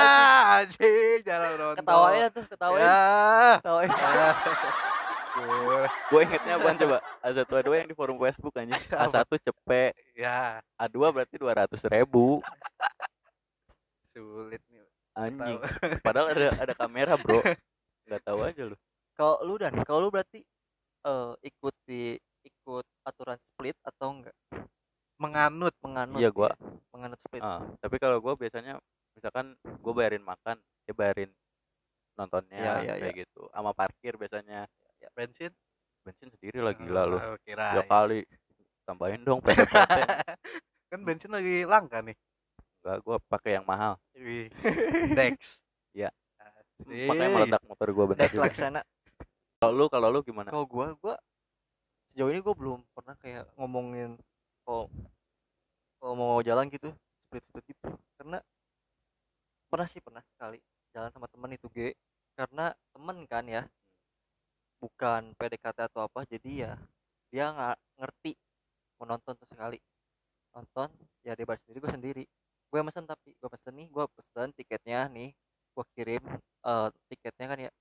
anjing 0.63 1.21
jarang 1.27 1.59
nonton. 1.59 1.83
Ketawain 1.83 2.29
tuh 2.33 2.43
ketawain 2.47 2.81
ya. 2.81 3.59
Ketawain 3.61 3.89
gue 6.07 6.19
ingetnya 6.21 6.53
apaan 6.55 6.77
coba? 6.77 6.97
A1 7.21 7.37
A2 7.43 7.69
yang 7.75 7.89
di 7.89 7.95
forum 7.95 8.17
Facebook 8.17 8.55
anjing. 8.55 8.81
A1 8.89 9.15
cepet. 9.37 9.93
Ya 10.13 10.57
A2 10.75 10.97
berarti 11.11 11.35
dua 11.37 11.53
ratus 11.53 11.81
ribu. 11.85 12.41
Sulit 14.11 14.61
nih. 14.67 14.85
Anjing. 15.13 15.57
Padahal 16.01 16.33
ada 16.33 16.47
ada 16.57 16.73
kamera 16.81 17.13
bro. 17.15 17.41
Nggak 18.05 18.21
tahu 18.23 18.39
aja 18.41 18.61
lu. 18.65 18.75
Kalau 19.13 19.41
lu 19.41 19.53
dan 19.57 19.73
kalau 19.83 19.99
lu 20.03 20.09
berarti 20.09 20.41
eh 21.03 21.31
ikut 21.43 21.75
di 21.85 22.17
ikut 22.43 22.85
aturan 23.03 23.37
split 23.37 23.77
atau 23.83 24.13
enggak? 24.13 24.35
Menganut. 25.17 25.73
Menganut 25.81 26.21
Iya, 26.21 26.29
gua. 26.29 26.53
ya? 26.53 26.57
menganut 26.93 27.19
split. 27.21 27.41
Ah, 27.41 27.61
tapi 27.77 27.97
kalau 27.97 28.17
gue 28.17 28.33
biasanya 28.37 28.77
misalkan 29.13 29.53
gue 29.61 29.93
bayarin 29.93 30.21
makan 30.21 30.57
dia 30.85 30.93
bayarin 30.93 31.29
nontonnya 32.13 32.57
Iya, 32.57 32.73
iya, 32.81 32.93
kayak 33.01 33.15
gitu. 33.25 33.45
Sama 33.49 33.73
parkir 33.73 34.17
biasanya 34.17 34.65
bensin. 35.17 35.51
Bensin 36.05 36.27
sendiri 36.31 36.59
lagi 36.63 36.81
gila 36.85 37.03
lu. 37.05 37.17
Oh, 37.17 37.35
ya 37.35 37.37
kirain. 37.43 37.87
kali 37.89 38.19
tambahin 38.87 39.21
dong 39.27 39.43
PT-PT 39.43 39.99
kan 40.91 40.99
bensin 41.03 41.31
lagi 41.35 41.67
langka 41.67 41.99
nih. 41.99 42.15
Enggak 42.79 42.97
gue 43.03 43.17
pakai 43.27 43.51
yang 43.59 43.65
mahal. 43.67 43.99
Dex. 45.13 45.59
Iya. 45.91 46.09
Asik. 46.47 47.09
makanya 47.09 47.31
meledak 47.33 47.61
motor 47.67 47.89
gue 47.89 48.05
bentar 48.13 48.29
Dex 48.29 48.33
Laksana. 48.37 48.81
Kalau 49.57 49.73
lu 49.73 49.85
kalau 49.89 50.07
lu 50.13 50.21
gimana? 50.21 50.53
Kalau 50.53 50.69
gua 50.69 50.93
gua 51.01 51.17
sejauh 52.13 52.29
ini 52.29 52.39
gua 52.45 52.53
belum 52.53 52.79
pernah 52.93 53.17
kayak 53.17 53.49
ngomongin 53.57 54.13
kalau 54.61 54.85
kalau 55.97 56.13
mau 56.13 56.37
jalan 56.45 56.69
gitu 56.69 56.93
split 57.27 57.43
split 57.49 57.65
gitu. 57.65 57.89
Karena 58.21 58.37
pernah 59.67 59.87
sih 59.89 59.97
pernah 59.97 60.21
sekali 60.21 60.61
jalan 60.93 61.09
sama 61.09 61.25
temen 61.25 61.57
itu 61.57 61.67
G. 61.73 61.91
Karena 62.37 62.69
temen 62.93 63.25
kan 63.25 63.49
ya 63.49 63.65
bukan 64.77 65.33
PDKT 65.35 65.89
atau 65.89 66.05
apa 66.05 66.23
jadi 66.25 66.51
ya 66.69 66.73
dia 67.27 67.51
nggak 67.51 67.77
ngerti 67.99 68.31
mau 68.97 69.05
nonton 69.09 69.33
tuh 69.35 69.47
sekali. 69.49 69.77
Nonton 70.53 70.89
ya 71.21 71.33
dia 71.33 71.45
bayar 71.45 71.61
sendiri 71.61 71.77
gue 71.79 71.91
sendiri. 71.93 72.23
Gue 72.67 72.79
mesen 72.83 73.05
tapi 73.05 73.31
gue 73.33 73.49
pesen 73.49 73.73
nih 73.75 73.87
gue 73.87 74.05
pesen 74.11 74.47
tiketnya 74.53 75.07
nih 75.07 75.29
gue 75.73 75.85
kirim 75.93 76.23
eh, 76.65 76.87
tiketnya 77.07 77.45
kan 77.47 77.59
ya 77.61 77.71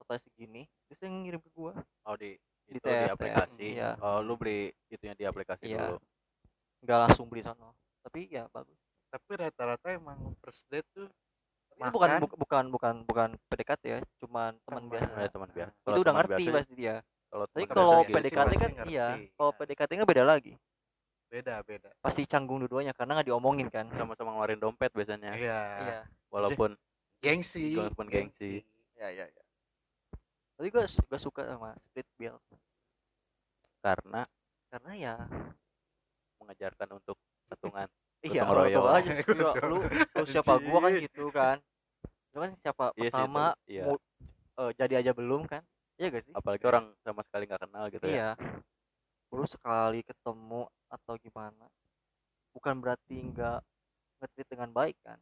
totalnya 0.00 0.22
segini 0.24 0.62
terus 0.88 0.98
dia 0.98 1.08
ngirim 1.12 1.38
ke 1.38 1.50
gue 1.52 1.72
oh 1.76 2.16
di 2.16 2.32
Di 2.64 2.78
itu 2.78 2.80
di 2.80 2.88
TFTM, 2.88 3.12
aplikasi. 3.12 3.66
iya. 3.76 3.90
oh 4.00 4.24
lu 4.24 4.34
beli 4.34 4.70
itunya 4.88 5.12
di 5.12 5.24
aplikasi 5.26 5.68
Iya. 5.68 5.92
dulu. 5.92 5.96
Nggak 6.80 6.98
langsung 7.04 7.26
beli 7.28 7.42
sono. 7.44 7.74
Tapi 8.00 8.30
ya 8.32 8.48
bagus. 8.48 8.78
Tapi 9.10 9.30
rata-rata 9.36 9.86
emang 9.90 10.32
first 10.40 10.64
date 10.70 10.86
tuh 10.94 11.10
itu 11.82 11.90
bukan 11.90 12.08
makan, 12.10 12.20
bu- 12.20 12.36
bukan 12.36 12.64
bukan 12.68 12.94
bukan 13.04 13.28
PDKT 13.46 13.82
ya 13.86 13.98
cuman 14.18 14.52
teman 14.60 14.84
biasa. 14.86 15.12
ya 15.16 15.28
teman 15.28 15.48
biasa. 15.50 15.72
Itu 15.72 15.82
Kalau 15.82 15.96
udah 15.98 16.14
ngerti 16.14 16.42
biasa- 16.42 16.54
pasti 16.54 16.74
dia. 16.74 16.94
kalau 17.26 17.44
tapi 17.46 17.64
kalau 17.66 17.98
PDKT 18.04 18.34
kan 18.54 18.70
ngerti. 18.74 18.90
iya 18.90 19.06
kalau 19.32 19.50
PDKT 19.52 19.90
kan 19.94 20.04
beda 20.04 20.24
lagi. 20.24 20.52
Beda 21.26 21.54
beda. 21.62 21.90
Pasti 21.98 22.22
canggung 22.24 22.58
dua-duanya 22.58 22.90
karena 22.90 23.16
nggak 23.16 23.28
diomongin 23.28 23.68
kan. 23.68 23.86
Sama-sama 23.88 24.34
ngeluarin 24.34 24.58
dompet 24.58 24.90
biasanya. 24.90 25.32
Iya. 25.32 25.60
Iya. 25.80 26.00
Walaupun 26.28 26.74
gengsi. 27.18 27.72
Walaupun 27.72 28.06
gengsi. 28.06 28.60
ya 28.94 29.08
ya 29.08 29.24
ya 29.24 29.42
tapi 30.60 30.68
gue 30.68 30.84
juga 30.84 31.16
suka 31.16 31.42
sama 31.46 31.72
split 31.80 32.04
bill. 32.14 32.36
Karena 33.80 34.28
karena 34.68 34.92
ya 34.92 35.14
mengajarkan 36.36 36.88
untuk 36.92 37.16
patungan. 37.48 37.88
Iya 38.20 38.44
Gotong 38.44 38.48
lo 38.50 38.60
royong. 38.60 38.84
tau 38.84 38.92
aja 38.92 39.12
Gila, 39.16 39.52
lu 39.64 39.76
lu 39.88 40.24
siapa 40.28 40.52
gua 40.60 40.78
kan 40.78 40.92
gitu 41.00 41.24
kan 41.32 41.56
lu 42.30 42.38
kan 42.46 42.50
siapa 42.62 42.84
Iya 42.94 42.94
sih, 42.94 43.02
pertama 43.10 43.44
tapi- 43.54 43.70
iya. 43.70 43.82
mau 43.86 43.96
eh, 44.60 44.70
jadi 44.78 44.94
aja 45.02 45.12
belum 45.16 45.42
kan? 45.50 45.62
Iya 45.98 46.06
gak 46.14 46.22
sih? 46.24 46.32
Apalagi 46.32 46.64
orang 46.64 46.84
sama 47.04 47.20
sekali 47.26 47.44
nggak 47.44 47.62
kenal 47.66 47.84
gitu 47.92 48.04
ya. 48.06 48.12
Iya. 48.14 48.30
Baru 49.30 49.46
sekali 49.46 50.00
ketemu 50.06 50.62
atau 50.90 51.14
gimana 51.18 51.66
bukan 52.50 52.74
berarti 52.82 53.14
nggak 53.30 53.60
ngetrit 54.22 54.48
dengan 54.50 54.70
baik 54.70 54.96
kan? 55.02 55.18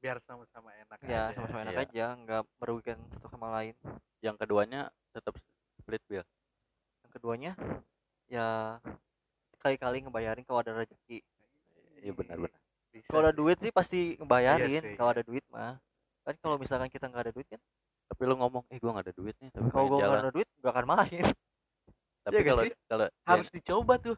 Biar 0.00 0.16
sama-sama 0.24 0.72
enak 0.72 0.98
ya 1.04 1.28
aja. 1.28 1.36
sama-sama 1.36 1.60
enak 1.68 1.76
iya. 1.76 1.84
aja 1.84 2.06
nggak 2.16 2.42
merugikan 2.60 2.98
satu 3.16 3.26
sama 3.28 3.48
lain. 3.60 3.76
Yang 4.24 4.36
keduanya 4.40 4.80
tetap 5.12 5.36
split 5.80 6.02
bill 6.08 6.24
yang 7.00 7.12
keduanya 7.12 7.52
ya 8.30 8.78
sekali-kali 9.58 10.06
ngebayarin 10.06 10.44
kalau 10.48 10.60
ada 10.64 10.72
rezeki. 10.76 11.20
Iya 12.00 12.12
benar-benar 12.16 12.60
kalau 13.06 13.22
ada 13.22 13.32
sih. 13.32 13.38
duit 13.38 13.58
sih 13.62 13.72
pasti 13.72 14.00
ngebayarin 14.18 14.66
Iya 14.66 14.80
sih, 14.82 14.94
kalau 14.98 15.10
ada 15.14 15.22
duit 15.22 15.44
mah 15.50 15.78
kan 16.30 16.36
kalau 16.38 16.56
misalkan 16.56 16.86
kita 16.86 17.10
nggak 17.10 17.22
ada 17.26 17.32
duit 17.34 17.48
kan 17.50 17.58
tapi 18.06 18.22
lu 18.22 18.34
ngomong 18.38 18.62
eh 18.70 18.78
gua 18.78 18.90
nggak 18.94 19.06
ada 19.10 19.14
duit 19.14 19.34
nih 19.38 19.50
tapi 19.50 19.66
kalau 19.68 19.86
gua 19.86 19.98
nggak 20.00 20.22
ada 20.22 20.32
duit 20.32 20.48
gak 20.58 20.72
akan 20.72 20.86
main. 20.86 21.24
Tapi 22.20 22.36
nggak 22.36 22.52
kalau 22.52 22.64
kalau 22.86 23.06
harus 23.24 23.48
dicoba 23.48 23.94
tuh. 23.96 24.16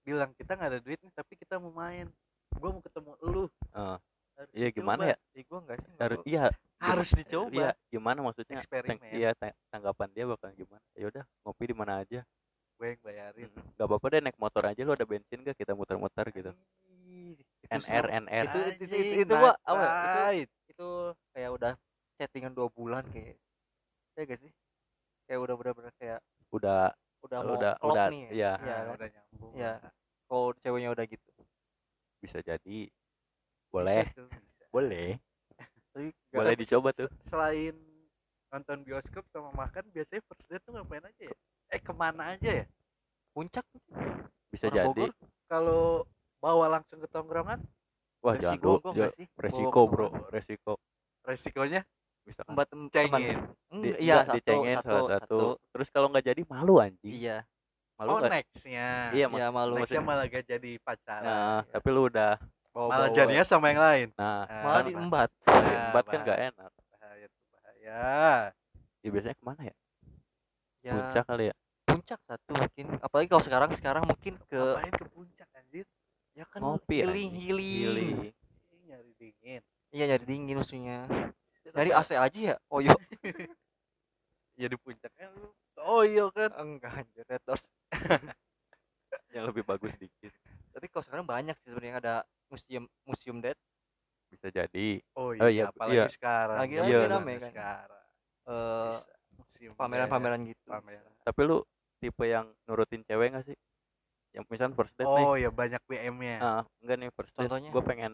Bilang 0.00 0.32
kita 0.32 0.56
nggak 0.56 0.70
ada 0.72 0.80
duit 0.80 0.96
nih 0.96 1.12
tapi 1.12 1.36
kita 1.36 1.60
mau 1.60 1.68
main. 1.68 2.08
Gua 2.56 2.72
mau 2.72 2.80
ketemu 2.80 3.12
lu. 3.20 3.44
Eh, 3.76 3.96
Harus 4.38 4.50
iya 4.56 4.68
gimana 4.72 5.02
ya? 5.12 5.16
Ih, 5.36 5.44
gua 5.44 5.60
nggak 5.60 5.76
sih 5.76 5.92
harus 6.00 6.18
iya 6.24 6.44
harus 6.80 7.08
dicoba. 7.12 7.52
Iya 7.52 7.70
gimana 7.92 8.18
maksudnya? 8.24 8.56
Tang- 8.56 8.64
Eksperimen. 8.64 9.12
iya 9.12 9.30
tang- 9.36 9.58
tanggapan 9.68 10.08
dia 10.16 10.24
bakal 10.24 10.48
gimana? 10.56 10.80
Ya 10.96 11.04
udah 11.12 11.24
ngopi 11.44 11.64
di 11.68 11.74
mana 11.76 11.92
aja. 12.00 12.20
Gue 12.78 12.94
yang 12.94 13.02
bayarin. 13.04 13.50
Mm, 13.50 13.66
nggak 13.76 13.86
apa-apa 13.90 14.06
deh 14.08 14.20
naik 14.24 14.38
motor 14.38 14.62
aja 14.64 14.80
lu 14.80 14.92
ada 14.94 15.02
bensin 15.04 15.38
gak 15.42 15.58
kita 15.58 15.74
muter-muter 15.74 16.26
gitu. 16.32 16.50
Itu 17.60 17.66
NR. 17.68 18.06
NR 18.24 18.44
Itu- 18.48 18.58
itu- 18.86 18.86
itu- 18.88 19.20
itu 19.26 19.34
apa, 19.34 19.50
night 19.50 19.58
itu- 19.58 20.22
ride. 20.24 20.48
itu 20.48 20.48
kayak 20.48 20.48
udah 20.48 20.57
chattingan 22.28 22.52
dua 22.52 22.68
bulan 22.68 23.08
kayak 23.08 23.40
ya 24.20 24.22
gak 24.28 24.40
sih? 24.44 24.52
Kayak 25.24 25.40
udah 25.48 25.54
bener-bener 25.56 25.92
kayak 25.96 26.20
udah 26.52 26.92
udah 27.24 27.38
mau 27.40 27.56
udah- 27.56 27.76
udah, 27.80 28.06
nih 28.12 28.22
ya. 28.28 28.32
iya. 28.36 28.52
Nah, 28.52 28.76
kan? 28.84 28.94
udah 29.00 29.08
nyambung. 29.08 29.52
Iya. 29.56 29.72
lah. 29.80 29.92
kalau 30.28 30.46
ceweknya 30.60 30.90
udah 30.92 31.04
gitu? 31.08 31.30
Bisa 32.20 32.38
jadi. 32.44 32.78
Bisa 32.84 33.72
boleh. 33.72 34.04
tuh, 34.12 34.28
bisa. 34.28 34.64
boleh. 34.68 35.10
Tapi 35.96 36.08
boleh 36.36 36.52
dicoba 36.52 36.92
tuh. 36.92 37.08
Selain 37.24 37.74
nonton 38.52 38.84
bioskop 38.84 39.24
sama 39.32 39.48
makan 39.56 39.88
biasanya 39.88 40.20
first 40.28 40.44
date 40.52 40.60
tuh 40.68 40.76
ngapain 40.76 41.04
aja 41.08 41.22
ya? 41.32 41.36
Eh 41.72 41.80
ke 41.80 41.92
mana 41.96 42.36
aja 42.36 42.50
ya? 42.60 42.66
Puncak? 43.32 43.64
Bisa 44.52 44.68
Orang 44.68 44.76
jadi. 44.92 45.04
Kalau 45.48 46.04
bawa 46.44 46.76
langsung 46.76 47.00
ke 47.00 47.08
tongkrongan? 47.08 47.64
Wah 48.20 48.36
Resiko 48.36 48.84
jangan 48.84 48.92
dulu 48.92 49.10
resiko 49.40 49.80
bro. 49.88 50.08
resiko. 50.28 50.72
Resikonya 51.24 51.88
bisa 52.88 52.96
kan 52.96 53.04
tempat 53.04 53.20
tem- 53.20 53.28
Cengin. 53.28 53.38
teman 53.68 53.82
Di- 53.84 53.96
iya 54.00 54.16
satu 54.24 54.34
dicengin 54.34 54.76
satu, 54.76 54.88
salah 54.88 55.08
satu. 55.20 55.38
terus 55.70 55.88
kalau 55.88 56.06
nggak 56.08 56.24
jadi 56.26 56.40
malu 56.44 56.74
anjing. 56.78 57.14
Iya. 57.14 57.38
Malu 57.94 58.08
oh 58.08 58.18
nextnya. 58.22 58.88
Iya 59.10 59.14
iya 59.14 59.26
maksud- 59.28 59.52
malu. 59.52 59.74
nextnya 59.76 60.00
malah 60.00 60.24
gak 60.26 60.44
jadi 60.46 60.72
pacaran. 60.80 61.26
Nah 61.26 61.60
tapi 61.68 61.88
lu 61.90 62.06
udah 62.06 62.32
bawa 62.70 62.86
malah 62.88 63.08
jadinya 63.10 63.42
sama 63.42 63.66
yang 63.68 63.82
lain. 63.82 64.08
Nah 64.14 64.46
Nah, 64.46 64.62
malah 64.62 64.78
kan 64.78 64.86
diembat. 64.86 65.30
Nah, 65.44 65.86
empat 65.90 66.04
kan 66.06 66.18
nggak 66.22 66.40
enak. 66.48 66.70
Bahaya 66.88 67.26
tuh 67.26 67.42
bahaya. 67.50 68.00
Ya 68.98 69.08
biasanya 69.10 69.34
ke 69.34 69.44
mana 69.44 69.62
ya? 69.62 69.74
Ya. 70.80 70.92
Puncak 70.94 71.24
kali 71.26 71.44
ya? 71.50 71.54
Puncak 71.84 72.20
satu 72.24 72.50
mungkin. 72.54 72.84
Apalagi 73.02 73.28
kalau 73.28 73.42
sekarang 73.42 73.68
sekarang 73.74 74.04
mungkin 74.06 74.34
ke 74.46 74.56
ngapain 74.56 74.94
ke 74.94 75.04
puncak 75.10 75.48
anjir? 75.52 75.86
Ya 76.32 76.44
kan 76.46 76.60
ngopi 76.62 77.02
healing 77.02 77.30
healing. 77.34 77.66
Healing. 77.82 78.16
Ih, 78.70 78.80
nyari 78.86 79.10
dingin. 79.18 79.62
Iya 79.90 80.04
nyari 80.06 80.24
dingin 80.24 80.54
maksudnya 80.54 80.98
nyari 81.70 81.90
AC 81.92 82.10
aja 82.12 82.38
ya? 82.52 82.56
Oh 82.68 82.80
yo 82.86 82.94
ya 84.54 84.66
di 84.66 84.76
puncaknya 84.76 85.26
lu. 85.32 85.48
Oh 85.78 86.02
iya 86.02 86.26
kan. 86.28 86.50
Enggak 86.56 86.92
anjir 86.96 87.24
Red 87.24 87.42
Doors. 87.44 87.64
Yang 89.30 89.44
lebih 89.46 89.62
bagus 89.64 89.92
dikit. 89.94 90.32
Tapi 90.70 90.86
kalau 90.88 91.04
sekarang 91.04 91.24
banyak 91.24 91.54
sih 91.58 91.70
sebenarnya 91.70 91.96
ada 91.98 92.14
museum 92.48 92.84
museum 93.02 93.38
dead. 93.38 93.56
Bisa 94.28 94.48
jadi. 94.48 95.00
Oh 95.14 95.30
Oh, 95.30 95.30
iya, 95.32 95.48
iya, 95.48 95.64
apalagi 95.68 95.96
iya. 95.96 96.06
sekarang. 96.08 96.56
Lagi- 96.58 96.76
lagi 96.76 96.92
Zaman 96.92 97.10
rame 97.10 97.32
kan. 97.34 97.48
sekarang. 97.48 98.04
Eh. 98.44 98.96
Museum 99.38 99.72
pameran-pameran 99.72 100.40
gitu. 100.44 100.66
Pameran. 100.66 101.12
tapi 101.22 101.40
lu 101.44 101.60
tipe 101.98 102.24
yang 102.24 102.50
nurutin 102.64 103.04
cewek 103.04 103.30
gak 103.30 103.44
sih? 103.44 103.56
Yang 104.32 104.44
misalnya 104.48 104.74
first 104.74 104.94
date 104.94 105.06
nih. 105.06 105.24
Oh 105.24 105.34
ya 105.34 105.48
banyak 105.48 105.80
BM-nya 105.84 106.36
ah 106.38 106.62
enggak 106.80 106.96
nih 106.98 107.08
first 107.12 107.32
date. 107.32 107.46
Contohnya? 107.46 107.70
gue 107.70 107.82
pengen 107.82 108.12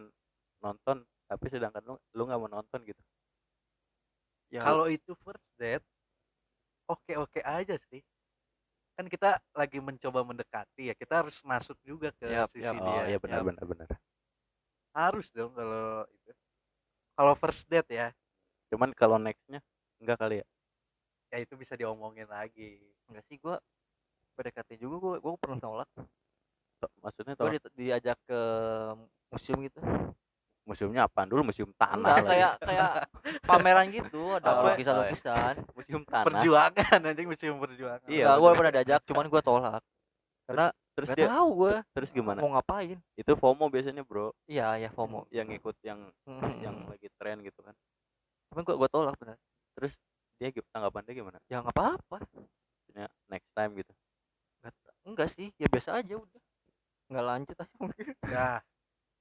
nonton 0.59 0.97
tapi 1.25 1.45
sedangkan 1.47 1.81
lu 1.83 1.95
lu 2.13 2.21
nggak 2.23 2.37
mau 2.37 2.51
nonton 2.51 2.79
gitu 2.83 3.01
ya. 4.53 4.61
Kalau 4.63 4.85
itu 4.89 5.11
first 5.21 5.47
date 5.57 5.85
oke 6.85 7.13
oke 7.17 7.39
aja 7.41 7.75
sih. 7.89 8.01
Kan 8.95 9.11
kita 9.11 9.43
lagi 9.51 9.83
mencoba 9.83 10.23
mendekati 10.23 10.87
ya 10.91 10.95
kita 10.95 11.25
harus 11.25 11.41
masuk 11.43 11.75
juga 11.83 12.15
ke 12.15 12.25
Yap, 12.31 12.49
sisi 12.55 12.63
yap. 12.63 12.73
dia. 12.79 13.01
oh 13.01 13.03
iya 13.09 13.19
benar 13.19 13.39
Yap. 13.43 13.47
benar 13.51 13.65
benar. 13.67 13.87
Harus 14.95 15.27
dong 15.35 15.51
kalau 15.51 16.07
itu. 16.09 16.31
Kalau 17.15 17.33
first 17.39 17.63
date 17.67 17.91
ya. 17.91 18.07
Cuman 18.71 18.91
kalau 18.95 19.19
nextnya 19.19 19.59
enggak 19.99 20.17
kali 20.19 20.35
ya? 20.43 20.45
Ya 21.33 21.37
itu 21.43 21.53
bisa 21.59 21.75
diomongin 21.75 22.27
lagi. 22.31 22.79
Enggak 23.11 23.23
sih 23.27 23.35
gua 23.39 23.59
PDKT 24.35 24.79
juga 24.79 24.95
gua 24.99 25.15
gua 25.19 25.33
pernah 25.39 25.59
tolak 25.59 25.89
To- 26.83 26.91
maksudnya 26.99 27.33
gua 27.39 27.47
tau 27.47 27.51
di- 27.55 27.87
diajak 27.87 28.19
ke 28.27 28.39
museum 29.31 29.63
gitu 29.63 29.79
museumnya 30.65 31.05
apaan? 31.05 31.29
Dulu 31.29 31.41
museum 31.45 31.69
tanah 31.77 32.17
enggak 32.17 32.25
kayak 32.25 32.53
kayak 32.59 32.89
pameran 33.45 33.87
gitu 33.89 34.35
ada 34.35 34.49
Apa? 34.51 34.73
lukisan-lukisan. 34.73 35.53
Museum 35.77 36.01
tanah. 36.03 36.25
Perjuangan 36.25 36.99
anjing 37.01 37.27
museum 37.29 37.55
perjuangan. 37.57 38.09
Iya, 38.09 38.25
enggak 38.25 38.35
gua 38.35 38.41
maksudnya- 38.43 38.57
pernah 38.57 38.71
diajak 38.73 39.01
cuman 39.05 39.25
gua 39.29 39.41
tolak. 39.41 39.81
Karena 40.45 40.65
terus 40.95 41.07
nggak 41.09 41.17
dia 41.17 41.27
tahu 41.27 41.49
gua 41.53 41.73
terus 41.91 42.09
gimana? 42.09 42.39
mau 42.41 42.51
ngapain. 42.53 42.97
Itu 43.13 43.31
FOMO 43.35 43.65
biasanya 43.67 44.01
bro. 44.01 44.33
Iya 44.45 44.67
ya 44.77 44.89
FOMO. 44.89 45.25
Yang 45.29 45.47
ikut 45.57 45.75
yang 45.81 45.99
Hmm. 46.25 46.53
yang 46.59 46.75
lagi 46.85 47.07
tren 47.15 47.39
gitu 47.39 47.61
kan. 47.61 47.73
Cuman 48.49 48.61
gua 48.63 48.75
gua 48.77 48.89
tolak 48.89 49.15
benar 49.17 49.37
terus 49.75 49.91
dia 50.35 50.49
tanggapan 50.69 51.01
dia 51.03 51.13
gimana? 51.15 51.37
Ya 51.47 51.61
nggak 51.61 51.71
apa-apa. 51.71 52.17
Maksudnya 52.25 53.07
next 53.27 53.49
time 53.53 53.71
gitu. 53.75 53.93
Nggak 54.61 54.73
ta- 54.81 54.97
enggak 55.05 55.29
sih. 55.29 55.47
Ya 55.57 55.67
biasa 55.67 55.89
aja 55.99 56.13
udah. 56.15 56.41
Nggak 57.05 57.25
lanjut 57.25 57.55
aja. 57.55 57.73
Mungkin 57.77 58.05
ya 58.25 58.47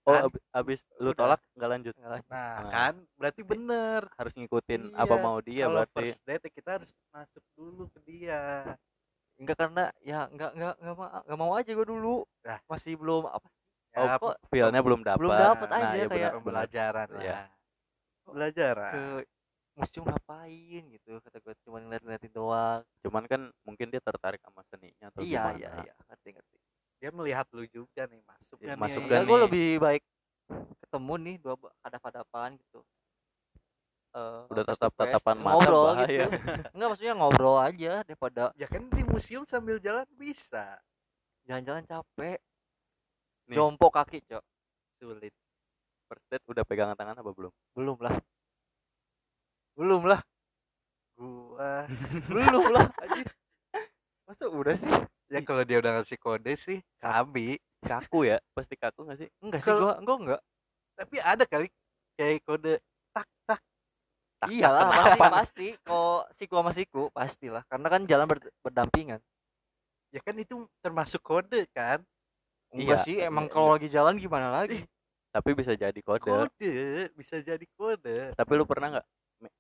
oh 0.04 0.12
Kan? 0.12 0.22
abis, 0.26 0.42
abis 0.52 0.80
lu 0.98 1.10
Udah. 1.10 1.16
tolak 1.16 1.40
nggak 1.52 1.70
lanjut? 1.70 1.94
Nggak 1.96 2.12
lanjut. 2.12 2.30
Nah 2.30 2.44
Nah. 2.60 2.70
kan? 2.70 2.94
Berarti 3.16 3.40
bener. 3.42 4.00
Harus 4.14 4.32
ngikutin 4.34 4.82
Iya, 4.86 5.00
apa 5.00 5.14
mau 5.16 5.38
dia 5.40 5.64
kalau 5.64 5.76
berarti. 5.80 5.96
first 5.98 6.20
date 6.22 6.46
kita 6.48 6.70
harus 6.76 6.90
masuk 7.08 7.44
dulu 7.52 7.84
ke 7.88 7.98
dia. 8.04 8.40
Enggak 9.34 9.56
karena 9.58 9.84
ya 10.00 10.28
enggak 10.28 10.50
enggak 10.54 10.74
enggak 10.78 10.94
mau 10.94 11.08
enggak 11.10 11.38
mau 11.38 11.52
aja 11.54 11.70
gua 11.72 11.86
dulu. 11.86 12.16
Nah. 12.44 12.58
masih 12.66 12.92
belum 12.94 13.24
apa 13.26 13.46
ya 13.94 13.98
oh 14.00 14.08
kok 14.18 14.34
feelnya 14.50 14.80
belum 14.82 15.00
dapat. 15.02 15.20
belum 15.22 15.32
dapet 15.32 15.68
nah, 15.70 15.78
aja, 15.78 15.94
ya 15.94 16.06
kayak 16.10 16.30
pembelajaran 16.34 17.08
Iya. 17.14 17.30
lah 17.30 17.46
belajaran 18.24 18.92
ke 18.94 19.02
museum 19.74 20.06
ngapain 20.06 20.82
gitu 20.86 21.18
kata 21.18 21.38
gue 21.38 21.54
cuma 21.62 21.78
ngeliat-ngeliatin 21.82 22.30
doang. 22.30 22.82
Cuman 23.02 23.26
kan 23.26 23.40
mungkin 23.62 23.90
dia 23.90 23.98
tertarik 23.98 24.38
sama 24.38 24.62
seninya 24.66 25.10
atau 25.10 25.22
iya 25.22 25.50
gimana. 25.50 25.58
iya 25.58 25.70
iya. 25.82 25.94
Ngerti 26.06 26.28
ngerti 26.30 26.56
dia 27.04 27.12
melihat 27.12 27.44
lu 27.52 27.68
juga 27.68 28.08
nih 28.08 28.24
masuk 28.24 28.56
Ya, 28.64 28.72
kan 28.72 28.76
masuk 28.80 29.04
nih. 29.04 29.10
kan 29.12 29.20
ya 29.20 29.28
gue 29.28 29.38
lebih 29.44 29.66
baik 29.76 30.02
ketemu 30.80 31.12
nih 31.20 31.36
dua 31.36 31.54
hadap-hadapan 31.84 32.56
gitu. 32.56 32.80
Eh, 34.14 34.40
Udah 34.48 34.64
tatap-tatapan 34.64 35.36
face, 35.36 35.44
mata, 35.44 35.52
ngobrol 35.52 35.84
bahaya. 35.92 36.08
gitu. 36.08 36.28
Enggak 36.72 36.88
maksudnya 36.88 37.14
ngobrol 37.14 37.56
aja 37.60 37.92
daripada 38.00 38.42
ya 38.56 38.64
kan 38.64 38.88
di 38.88 39.02
museum 39.04 39.44
sambil 39.44 39.76
jalan 39.76 40.08
bisa. 40.16 40.80
Jalan-jalan 41.44 41.84
capek. 41.84 42.40
Nih. 43.44 43.56
jompo 43.60 43.92
kaki 43.92 44.24
cok. 44.24 44.40
Sulit. 44.96 45.34
First 46.08 46.24
date 46.32 46.46
udah 46.48 46.64
pegangan 46.64 46.96
tangan 46.96 47.20
apa 47.20 47.30
belum? 47.36 47.52
Belum 47.76 48.00
lah. 48.00 48.16
Belum 49.76 50.08
lah. 50.08 50.24
Gua. 51.20 51.84
Belum 52.32 52.64
lah. 52.72 52.88
Anjir. 53.04 53.28
Masa 54.24 54.48
udah 54.48 54.72
sih 54.72 54.88
ya 55.34 55.40
kalau 55.42 55.62
dia 55.66 55.82
udah 55.82 55.92
ngasih 55.98 56.14
kode 56.16 56.52
sih 56.54 56.78
kami 56.96 57.58
kaku 57.82 58.30
ya? 58.30 58.38
Pasti 58.54 58.74
kaku 58.78 59.10
gak 59.10 59.18
sih? 59.18 59.28
Enggak 59.42 59.60
sih 59.60 59.68
Kalau- 59.68 59.82
gua 59.82 59.94
enggak 59.98 60.18
enggak. 60.22 60.40
Tapi 60.94 61.16
ada 61.18 61.44
kali 61.44 61.66
kayak 62.14 62.38
kode 62.46 62.74
tak 63.10 63.26
tak. 63.44 63.60
Tak, 64.38 64.48
iyalah 64.50 64.88
pasti 64.88 65.20
pasti. 65.20 65.66
Kok 65.82 66.22
siku 66.38 66.54
sama 66.54 66.70
siku 66.70 67.02
pastilah 67.10 67.62
karena 67.66 67.88
kan 67.90 68.02
jalan 68.06 68.26
ber- 68.30 68.54
berdampingan. 68.62 69.20
Ya 70.14 70.22
kan 70.22 70.38
itu 70.38 70.70
termasuk 70.78 71.18
kode 71.20 71.66
kan? 71.74 71.98
Enggak 72.70 73.02
Iya, 73.02 73.06
sih 73.06 73.16
iya, 73.18 73.26
emang 73.26 73.46
iya. 73.46 73.52
kalau 73.52 73.74
lagi 73.74 73.88
jalan 73.90 74.14
gimana 74.14 74.54
lagi? 74.54 74.78
Tapi 75.34 75.50
bisa 75.52 75.74
jadi 75.74 75.98
kode. 75.98 76.22
Kode 76.22 76.74
bisa 77.18 77.42
jadi 77.42 77.66
kode. 77.74 78.38
Tapi 78.38 78.52
lu 78.54 78.62
pernah 78.62 78.98
nggak 78.98 79.06
me- 79.42 79.56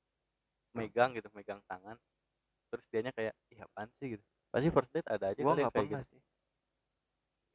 megang 0.74 1.10
gitu 1.14 1.26
megang 1.34 1.58
tangan 1.66 1.98
terus 2.70 2.82
dianya 2.90 3.14
kayak 3.14 3.34
iya 3.50 3.66
apaan 3.66 3.86
sih? 3.98 4.18
gitu 4.18 4.24
pasti 4.54 4.70
first 4.70 4.90
date 4.94 5.10
ada 5.10 5.34
aja 5.34 5.40
gua 5.42 5.58
nggak 5.58 5.74
kayak 5.74 5.74
pernah 5.74 6.02
gitu. 6.06 6.14
sih. 6.14 6.20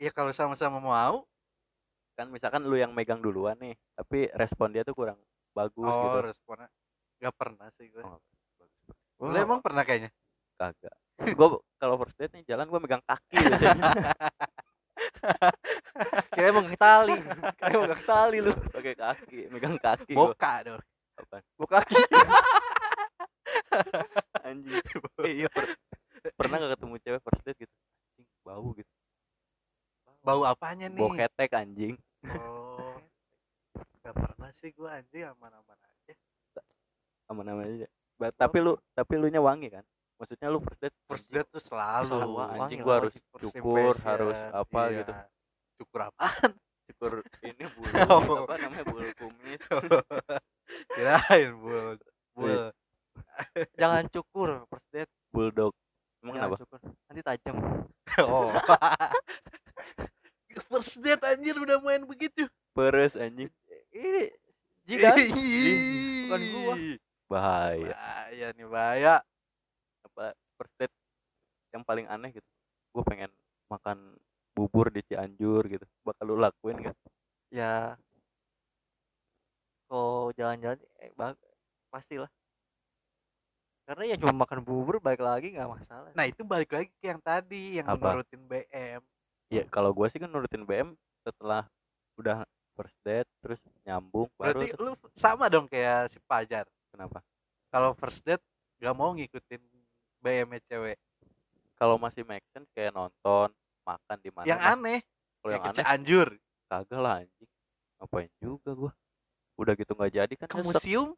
Ya 0.03 0.11
kalau 0.11 0.35
sama-sama 0.35 0.83
mau. 0.83 1.23
Kan 2.19 2.27
misalkan 2.35 2.67
lu 2.67 2.75
yang 2.75 2.91
megang 2.91 3.23
duluan 3.23 3.55
nih 3.55 3.79
tapi 3.95 4.27
respon 4.35 4.75
dia 4.75 4.83
tuh 4.83 4.91
kurang 4.91 5.15
bagus 5.55 5.87
oh 5.87 6.03
gitu. 6.03 6.19
responnya. 6.27 6.67
Nggak 7.23 7.35
pernah 7.39 7.71
sih 7.79 7.87
gue 7.87 8.03
Oh, 9.19 9.27
lu 9.31 9.35
emang 9.35 9.59
pernah 9.63 9.83
kayaknya? 9.87 10.11
Kagak. 10.59 10.95
Gua 11.39 11.63
kalau 11.79 11.95
first 12.03 12.19
date 12.19 12.35
nih 12.35 12.43
jalan 12.51 12.67
gua 12.67 12.83
megang 12.83 13.03
kaki 13.07 13.47
biasanya. 13.47 13.79
Kira 16.35 16.51
emang 16.51 16.67
tali. 16.75 17.15
Kira 17.59 17.75
emang 17.79 18.03
tali 18.03 18.37
lu. 18.43 18.51
Pakai 18.75 18.95
kaki 18.99 19.39
megang 19.51 19.79
kaki 19.79 20.15
gua. 20.15 20.35
Boka 20.35 20.53
dong. 20.67 20.83
Apaan? 21.15 21.43
buka 21.55 21.79
kaki. 21.83 21.95
Anjing. 24.47 24.83
Iya 25.23 25.47
pernah 26.35 26.55
gak 26.59 26.71
ketemu 26.77 26.95
cewek 27.01 27.21
first 27.23 27.41
date 27.43 27.59
gitu? 27.63 27.73
Anjing 28.15 28.27
bau 28.43 28.67
gitu. 28.75 28.91
Bau 30.19 30.41
apanya 30.43 30.87
nih? 30.91 30.99
Bau 30.99 31.11
ketek 31.13 31.51
anjing. 31.55 31.95
Oh. 32.35 32.97
Nggak 34.03 34.15
pernah 34.15 34.49
sih 34.55 34.69
gue 34.71 34.89
anjing. 34.89 35.23
Aman-aman 35.25 35.77
aja. 35.79 36.13
Sama 37.25 37.41
namanya 37.45 37.71
aja. 37.71 37.87
Ba- 38.19 38.35
tapi 38.35 38.57
lu 38.59 38.75
tapi 38.91 39.13
lu 39.15 39.31
nya 39.31 39.39
wangi 39.39 39.71
kan? 39.71 39.85
Maksudnya 40.19 40.51
lu 40.51 40.59
first 40.59 40.79
date 40.83 40.95
first 41.07 41.25
anjing, 41.31 41.35
date 41.39 41.49
tuh 41.55 41.63
selalu 41.63 42.17
Sama, 42.19 42.43
anjing 42.59 42.79
gua 42.83 42.95
harus 42.99 43.13
cukur 43.39 43.95
harus 44.03 44.37
apa 44.51 44.81
iya. 44.91 44.97
gitu. 44.99 45.11
Cukur 45.79 45.99
apa? 46.11 46.25
Cukur 46.91 47.11
ini 47.47 47.63
bulu 47.71 47.93
Oh. 48.11 48.43
apa 48.43 48.55
namanya 48.59 48.83
bulu 48.83 49.07
kumis. 49.15 49.61
Kirain 50.97 51.49
bul 51.55 51.95
bul. 52.35 52.49
Iya. 52.49 52.71
jangan 53.75 54.03
cukur 54.11 54.49
first 54.67 54.89
date 54.91 55.11
bulldog 55.31 55.73
emang 56.23 56.35
jangan 56.35 56.47
kenapa 56.51 56.55
cukur 56.63 56.79
nanti 57.07 57.21
tajam 57.23 57.55
oh 58.23 58.47
first 60.67 60.99
date 60.99 61.23
anjir 61.49 61.65
udah 61.65 61.81
main 61.81 62.05
begitu. 62.05 62.45
Peres 62.77 63.17
anjing. 63.17 63.49
Ini 63.89 64.29
Ih. 64.93 66.29
bukan 66.29 66.41
gua. 66.53 66.73
bahaya. 67.25 67.89
Bahaya 67.89 68.47
nih 68.53 68.67
bahaya. 68.69 69.15
Apa 70.05 70.37
first 70.53 70.73
date 70.77 70.93
yang 71.73 71.81
paling 71.81 72.05
aneh 72.05 72.29
gitu. 72.29 72.45
Gue 72.93 73.01
pengen 73.01 73.33
makan 73.65 74.13
bubur 74.53 74.93
di 74.93 75.01
Cianjur 75.09 75.65
gitu. 75.65 75.85
Bakal 76.05 76.23
lu 76.23 76.37
lakuin 76.37 76.85
gak 76.85 76.97
ya. 77.49 77.97
Kalau 79.89 80.29
jalan-jalan 80.37 80.77
eh 81.01 81.09
bag 81.17 81.33
pastilah. 81.89 82.29
Karena 83.89 84.05
ya 84.05 84.21
cuma 84.21 84.45
makan 84.45 84.61
bubur 84.61 85.01
balik 85.01 85.25
lagi 85.25 85.57
nggak 85.57 85.65
masalah. 85.65 86.13
Nah 86.13 86.25
itu 86.29 86.45
balik 86.45 86.69
lagi 86.69 86.93
ke 87.01 87.09
yang 87.09 87.17
tadi 87.25 87.81
yang 87.81 87.89
Apa? 87.89 88.21
nurutin 88.21 88.45
BM. 88.45 89.01
ya 89.49 89.65
kalau 89.73 89.89
gua 89.97 90.05
sih 90.13 90.21
kan 90.21 90.29
nurutin 90.29 90.61
BM 90.61 90.93
setelah 91.29 91.63
udah 92.15 92.43
first 92.73 92.97
date 93.01 93.29
terus 93.39 93.61
nyambung 93.83 94.27
baru 94.35 94.65
Berarti 94.65 94.67
tuh- 94.73 94.79
lu 94.81 94.91
sama 95.13 95.45
dong 95.47 95.67
kayak 95.67 96.09
si 96.09 96.19
Pajar. 96.23 96.65
kenapa 96.89 97.21
Kalau 97.69 97.93
first 97.93 98.25
date 98.25 98.41
gak 98.77 98.95
mau 98.95 99.13
ngikutin 99.13 99.61
BM-nya 100.19 100.59
cewek. 100.65 100.97
kalau 101.75 101.95
masih 101.95 102.27
make 102.27 102.43
sense 102.51 102.67
kayak 102.75 102.91
nonton 102.91 103.47
makan 103.87 104.17
di 104.19 104.27
mana 104.35 104.43
yang 104.45 104.59
aneh, 104.59 104.99
kalau 105.39 105.51
yang 105.55 105.63
aneh 105.63 105.79
Cianjur, 105.79 106.27
kagak 106.67 106.99
lah 106.99 107.23
anjing 107.23 107.47
ngapain 107.95 108.27
juga 108.35 108.71
gua 108.75 108.91
udah 109.55 109.73
gitu 109.75 109.91
nggak 109.93 110.11
jadi 110.13 110.33
kan 110.35 110.47
ke 110.47 110.59
museum. 110.59 111.15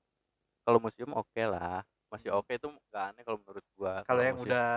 kalau 0.61 0.77
museum 0.77 1.09
oke 1.13 1.41
lah 1.41 1.81
masih 2.09 2.29
oke 2.29 2.53
itu 2.53 2.69
nggak 2.69 3.03
aneh 3.09 3.21
kalau 3.25 3.37
menurut 3.41 3.65
gua 3.73 4.05
Kalau 4.05 4.21
yang 4.21 4.37
museum, 4.37 4.53
udah 4.53 4.69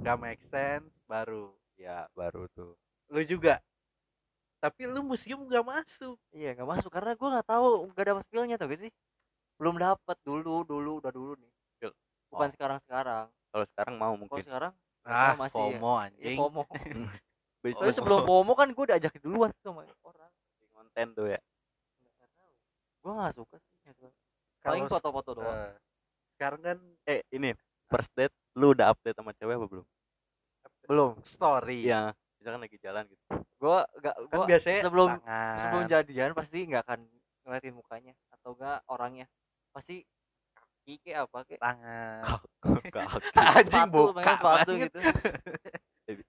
gak 0.00 0.18
make 0.18 0.42
sense 0.42 0.90
baru. 1.06 1.54
ya 1.74 2.10
baru 2.10 2.50
tuh 2.50 2.74
Lu 3.08 3.22
juga. 3.22 3.62
Tapi 4.58 4.82
lu 4.84 5.00
museum 5.00 5.46
gak 5.46 5.62
masuk. 5.62 6.18
iya 6.30 6.50
nggak 6.52 6.66
masuk. 6.66 6.90
Karena 6.90 7.14
gue 7.14 7.28
nggak 7.30 7.46
tahu 7.46 7.66
nggak 7.90 8.06
dapat 8.06 8.24
feelnya 8.26 8.56
tau 8.58 8.66
gak 8.66 8.80
sih? 8.80 8.92
Belum 9.54 9.74
dapat 9.74 10.16
dulu 10.22 10.62
dulu 10.62 10.98
udah 10.98 11.10
dulu 11.10 11.32
nih. 11.34 11.52
Feel. 11.78 11.92
bukan 12.28 12.48
Oh. 12.48 12.54
sekarang 12.54 12.78
sekarang. 12.82 13.26
Kalau 13.48 13.64
sekarang 13.70 13.94
mau 13.96 14.12
kalau 14.12 14.18
mungkin. 14.18 14.42
sekarang 14.44 14.72
Ah, 15.08 15.32
masih 15.32 15.56
ya. 15.56 15.78
FOMO 15.80 15.88
ya 15.88 16.04
anjing. 16.04 16.36
FOMO. 16.36 16.62
Bisa 17.64 17.80
tapi 17.86 17.92
sebelum 17.94 18.18
FOMO. 18.22 18.52
Kan 18.52 18.68
gue 18.70 18.84
udah 18.84 18.96
ajakin 18.98 19.22
duluan 19.22 19.50
tuh 19.54 19.62
sama 19.64 19.80
orang. 20.02 20.30
Konten 20.68 21.06
tuh 21.14 21.26
ya. 21.26 21.40
Nggak 22.12 22.28
tahu. 22.28 22.50
Gue 22.98 23.12
nggak 23.14 23.32
suka 23.34 23.56
sih. 23.56 23.74
Kalau 23.88 24.10
paling 24.60 24.84
foto-foto 24.90 25.30
doang. 25.32 25.54
eh, 25.54 25.72
sekarang 26.34 26.60
kan 26.60 26.78
eh 27.06 27.22
ini 27.30 27.54
first 27.86 28.10
date 28.12 28.34
lu 28.52 28.74
udah 28.74 28.90
update 28.90 29.16
sama 29.16 29.30
cewek 29.32 29.54
apa 29.54 29.66
belum? 29.66 29.86
Belum. 30.84 31.10
Story. 31.22 31.84
iya 31.84 32.10
misalkan 32.38 32.60
lagi 32.60 32.78
jalan 32.78 33.04
gitu 33.04 33.22
gue 33.58 33.78
Kan 33.98 34.14
gue 34.24 34.44
biasanya 34.46 34.80
sebelum 34.80 35.08
tangan. 35.18 35.56
sebelum 35.58 35.82
jadian 35.86 36.30
pasti 36.32 36.58
nggak 36.64 36.82
akan 36.82 37.00
ngeliatin 37.42 37.74
mukanya 37.74 38.12
atau 38.30 38.50
enggak 38.52 38.78
orangnya 38.86 39.26
pasti 39.70 40.06
kaki 40.54 40.94
kayak 41.00 41.20
apa 41.22 41.38
kayak 41.44 41.60
tangan. 41.60 42.20
Kaki. 42.88 43.28
Anjing 43.58 43.88
pengen 43.90 44.24
sepatu 44.34 44.70
gitu 44.78 44.98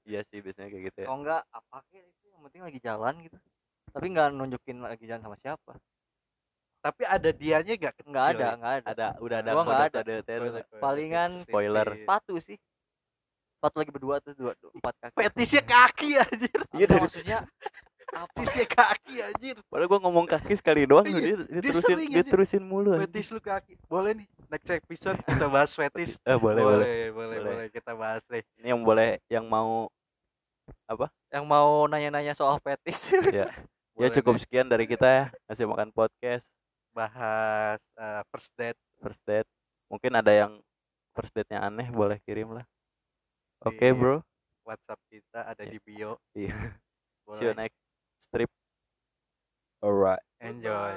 iya 0.04 0.22
sih 0.26 0.40
biasanya 0.40 0.68
kayak 0.68 0.84
gitu 0.86 0.98
ya 1.00 1.08
kalau 1.08 1.20
enggak 1.20 1.42
apa 1.50 1.78
kayak 1.88 2.06
itu 2.06 2.26
yang 2.28 2.42
penting 2.44 2.62
lagi 2.62 2.80
jalan 2.80 3.14
gitu 3.22 3.38
tapi 3.90 4.06
nggak 4.08 4.28
nunjukin 4.32 4.78
lagi 4.80 5.04
jalan 5.04 5.22
sama 5.22 5.38
siapa 5.38 5.74
Tapi 6.80 7.04
ada 7.04 7.30
dianya 7.30 7.74
gak 7.76 7.92
kecil. 7.94 8.08
nggak 8.08 8.26
ada 8.30 8.40
ya? 8.40 8.52
nggak 8.56 8.74
ada 8.74 8.88
ada 8.90 9.08
udah 9.20 9.38
ada 9.38 9.50
Gua 9.52 9.64
nggak 9.64 9.82
ada. 9.82 10.00
Kode-kode 10.00 10.62
Palingan 10.80 11.32
spoiler. 11.44 11.88
sepatu 11.94 12.34
sih 12.40 12.56
sepatu 13.60 13.76
lagi 13.78 13.92
berdua 13.92 14.16
tuh 14.18 14.32
dua, 14.34 14.56
dua 14.56 14.72
empat 14.72 14.94
kaki 14.98 15.16
Fetisnya 15.20 15.62
kaki 15.62 16.10
anjir. 16.16 16.60
Iya, 16.72 16.86
Apa 16.88 16.90
dari- 16.90 17.04
maksudnya 17.04 17.38
apa 18.10 18.26
Fetisnya 18.34 18.66
kaki 18.66 19.16
anjir. 19.22 19.56
padahal 19.68 19.88
gua 19.88 20.00
ngomong 20.02 20.26
kaki 20.26 20.54
sekali 20.56 20.88
doang 20.88 21.04
Iya, 21.04 21.20
dia, 21.20 21.36
dia, 21.36 21.60
dia 21.60 21.62
terusin 21.70 21.84
sering 21.86 22.10
dia 22.10 22.24
terusin 22.24 22.64
mulu. 22.64 22.96
Fetis 23.04 23.28
lu 23.30 23.38
kaki. 23.38 23.76
Boleh 23.86 24.12
nih 24.16 24.28
next 24.48 24.72
episode 24.72 25.20
kita 25.20 25.46
bahas 25.46 25.70
fetis. 25.70 26.16
eh 26.26 26.34
boleh 26.34 26.64
boleh 26.64 26.64
boleh, 26.64 27.04
boleh, 27.12 27.12
Boleh. 27.12 27.40
boleh. 27.44 27.68
kita 27.70 27.92
bahas 27.94 28.24
deh. 28.26 28.42
ini 28.58 28.68
yang 28.72 28.82
boleh 28.82 29.20
yang 29.28 29.44
mau 29.44 29.92
yang 31.30 31.46
mau 31.46 31.86
nanya-nanya 31.86 32.34
soal 32.34 32.58
fetis 32.58 32.98
ya 33.36 33.50
Boleh 33.94 34.10
cukup 34.16 34.40
deh 34.40 34.42
sekian 34.42 34.66
dari 34.66 34.88
kita 34.88 35.06
ya 35.06 35.26
ngasih 35.46 35.68
makan 35.68 35.92
podcast 35.92 36.46
bahas 36.90 37.78
eh, 37.94 38.22
first 38.32 38.50
date 38.56 38.80
first 38.98 39.22
date 39.24 39.50
mungkin 39.86 40.14
ada 40.14 40.32
yang 40.32 40.52
first 41.14 41.34
date 41.34 41.50
nya 41.50 41.62
aneh 41.62 41.90
boleh 41.90 42.18
kirim 42.24 42.50
lah 42.54 42.66
oke 43.66 43.80
Di- 43.80 43.96
bro 43.96 44.16
WhatsApp 44.68 45.02
kita 45.10 45.40
ada 45.50 45.64
Iya. 45.66 45.72
di 45.72 45.80
bio. 45.82 46.12
iya 46.38 46.78
see 47.36 47.46
you 47.50 47.54
next 47.58 47.78
strip 48.22 48.50
alright 49.82 50.22
Enjoy. 50.40 50.96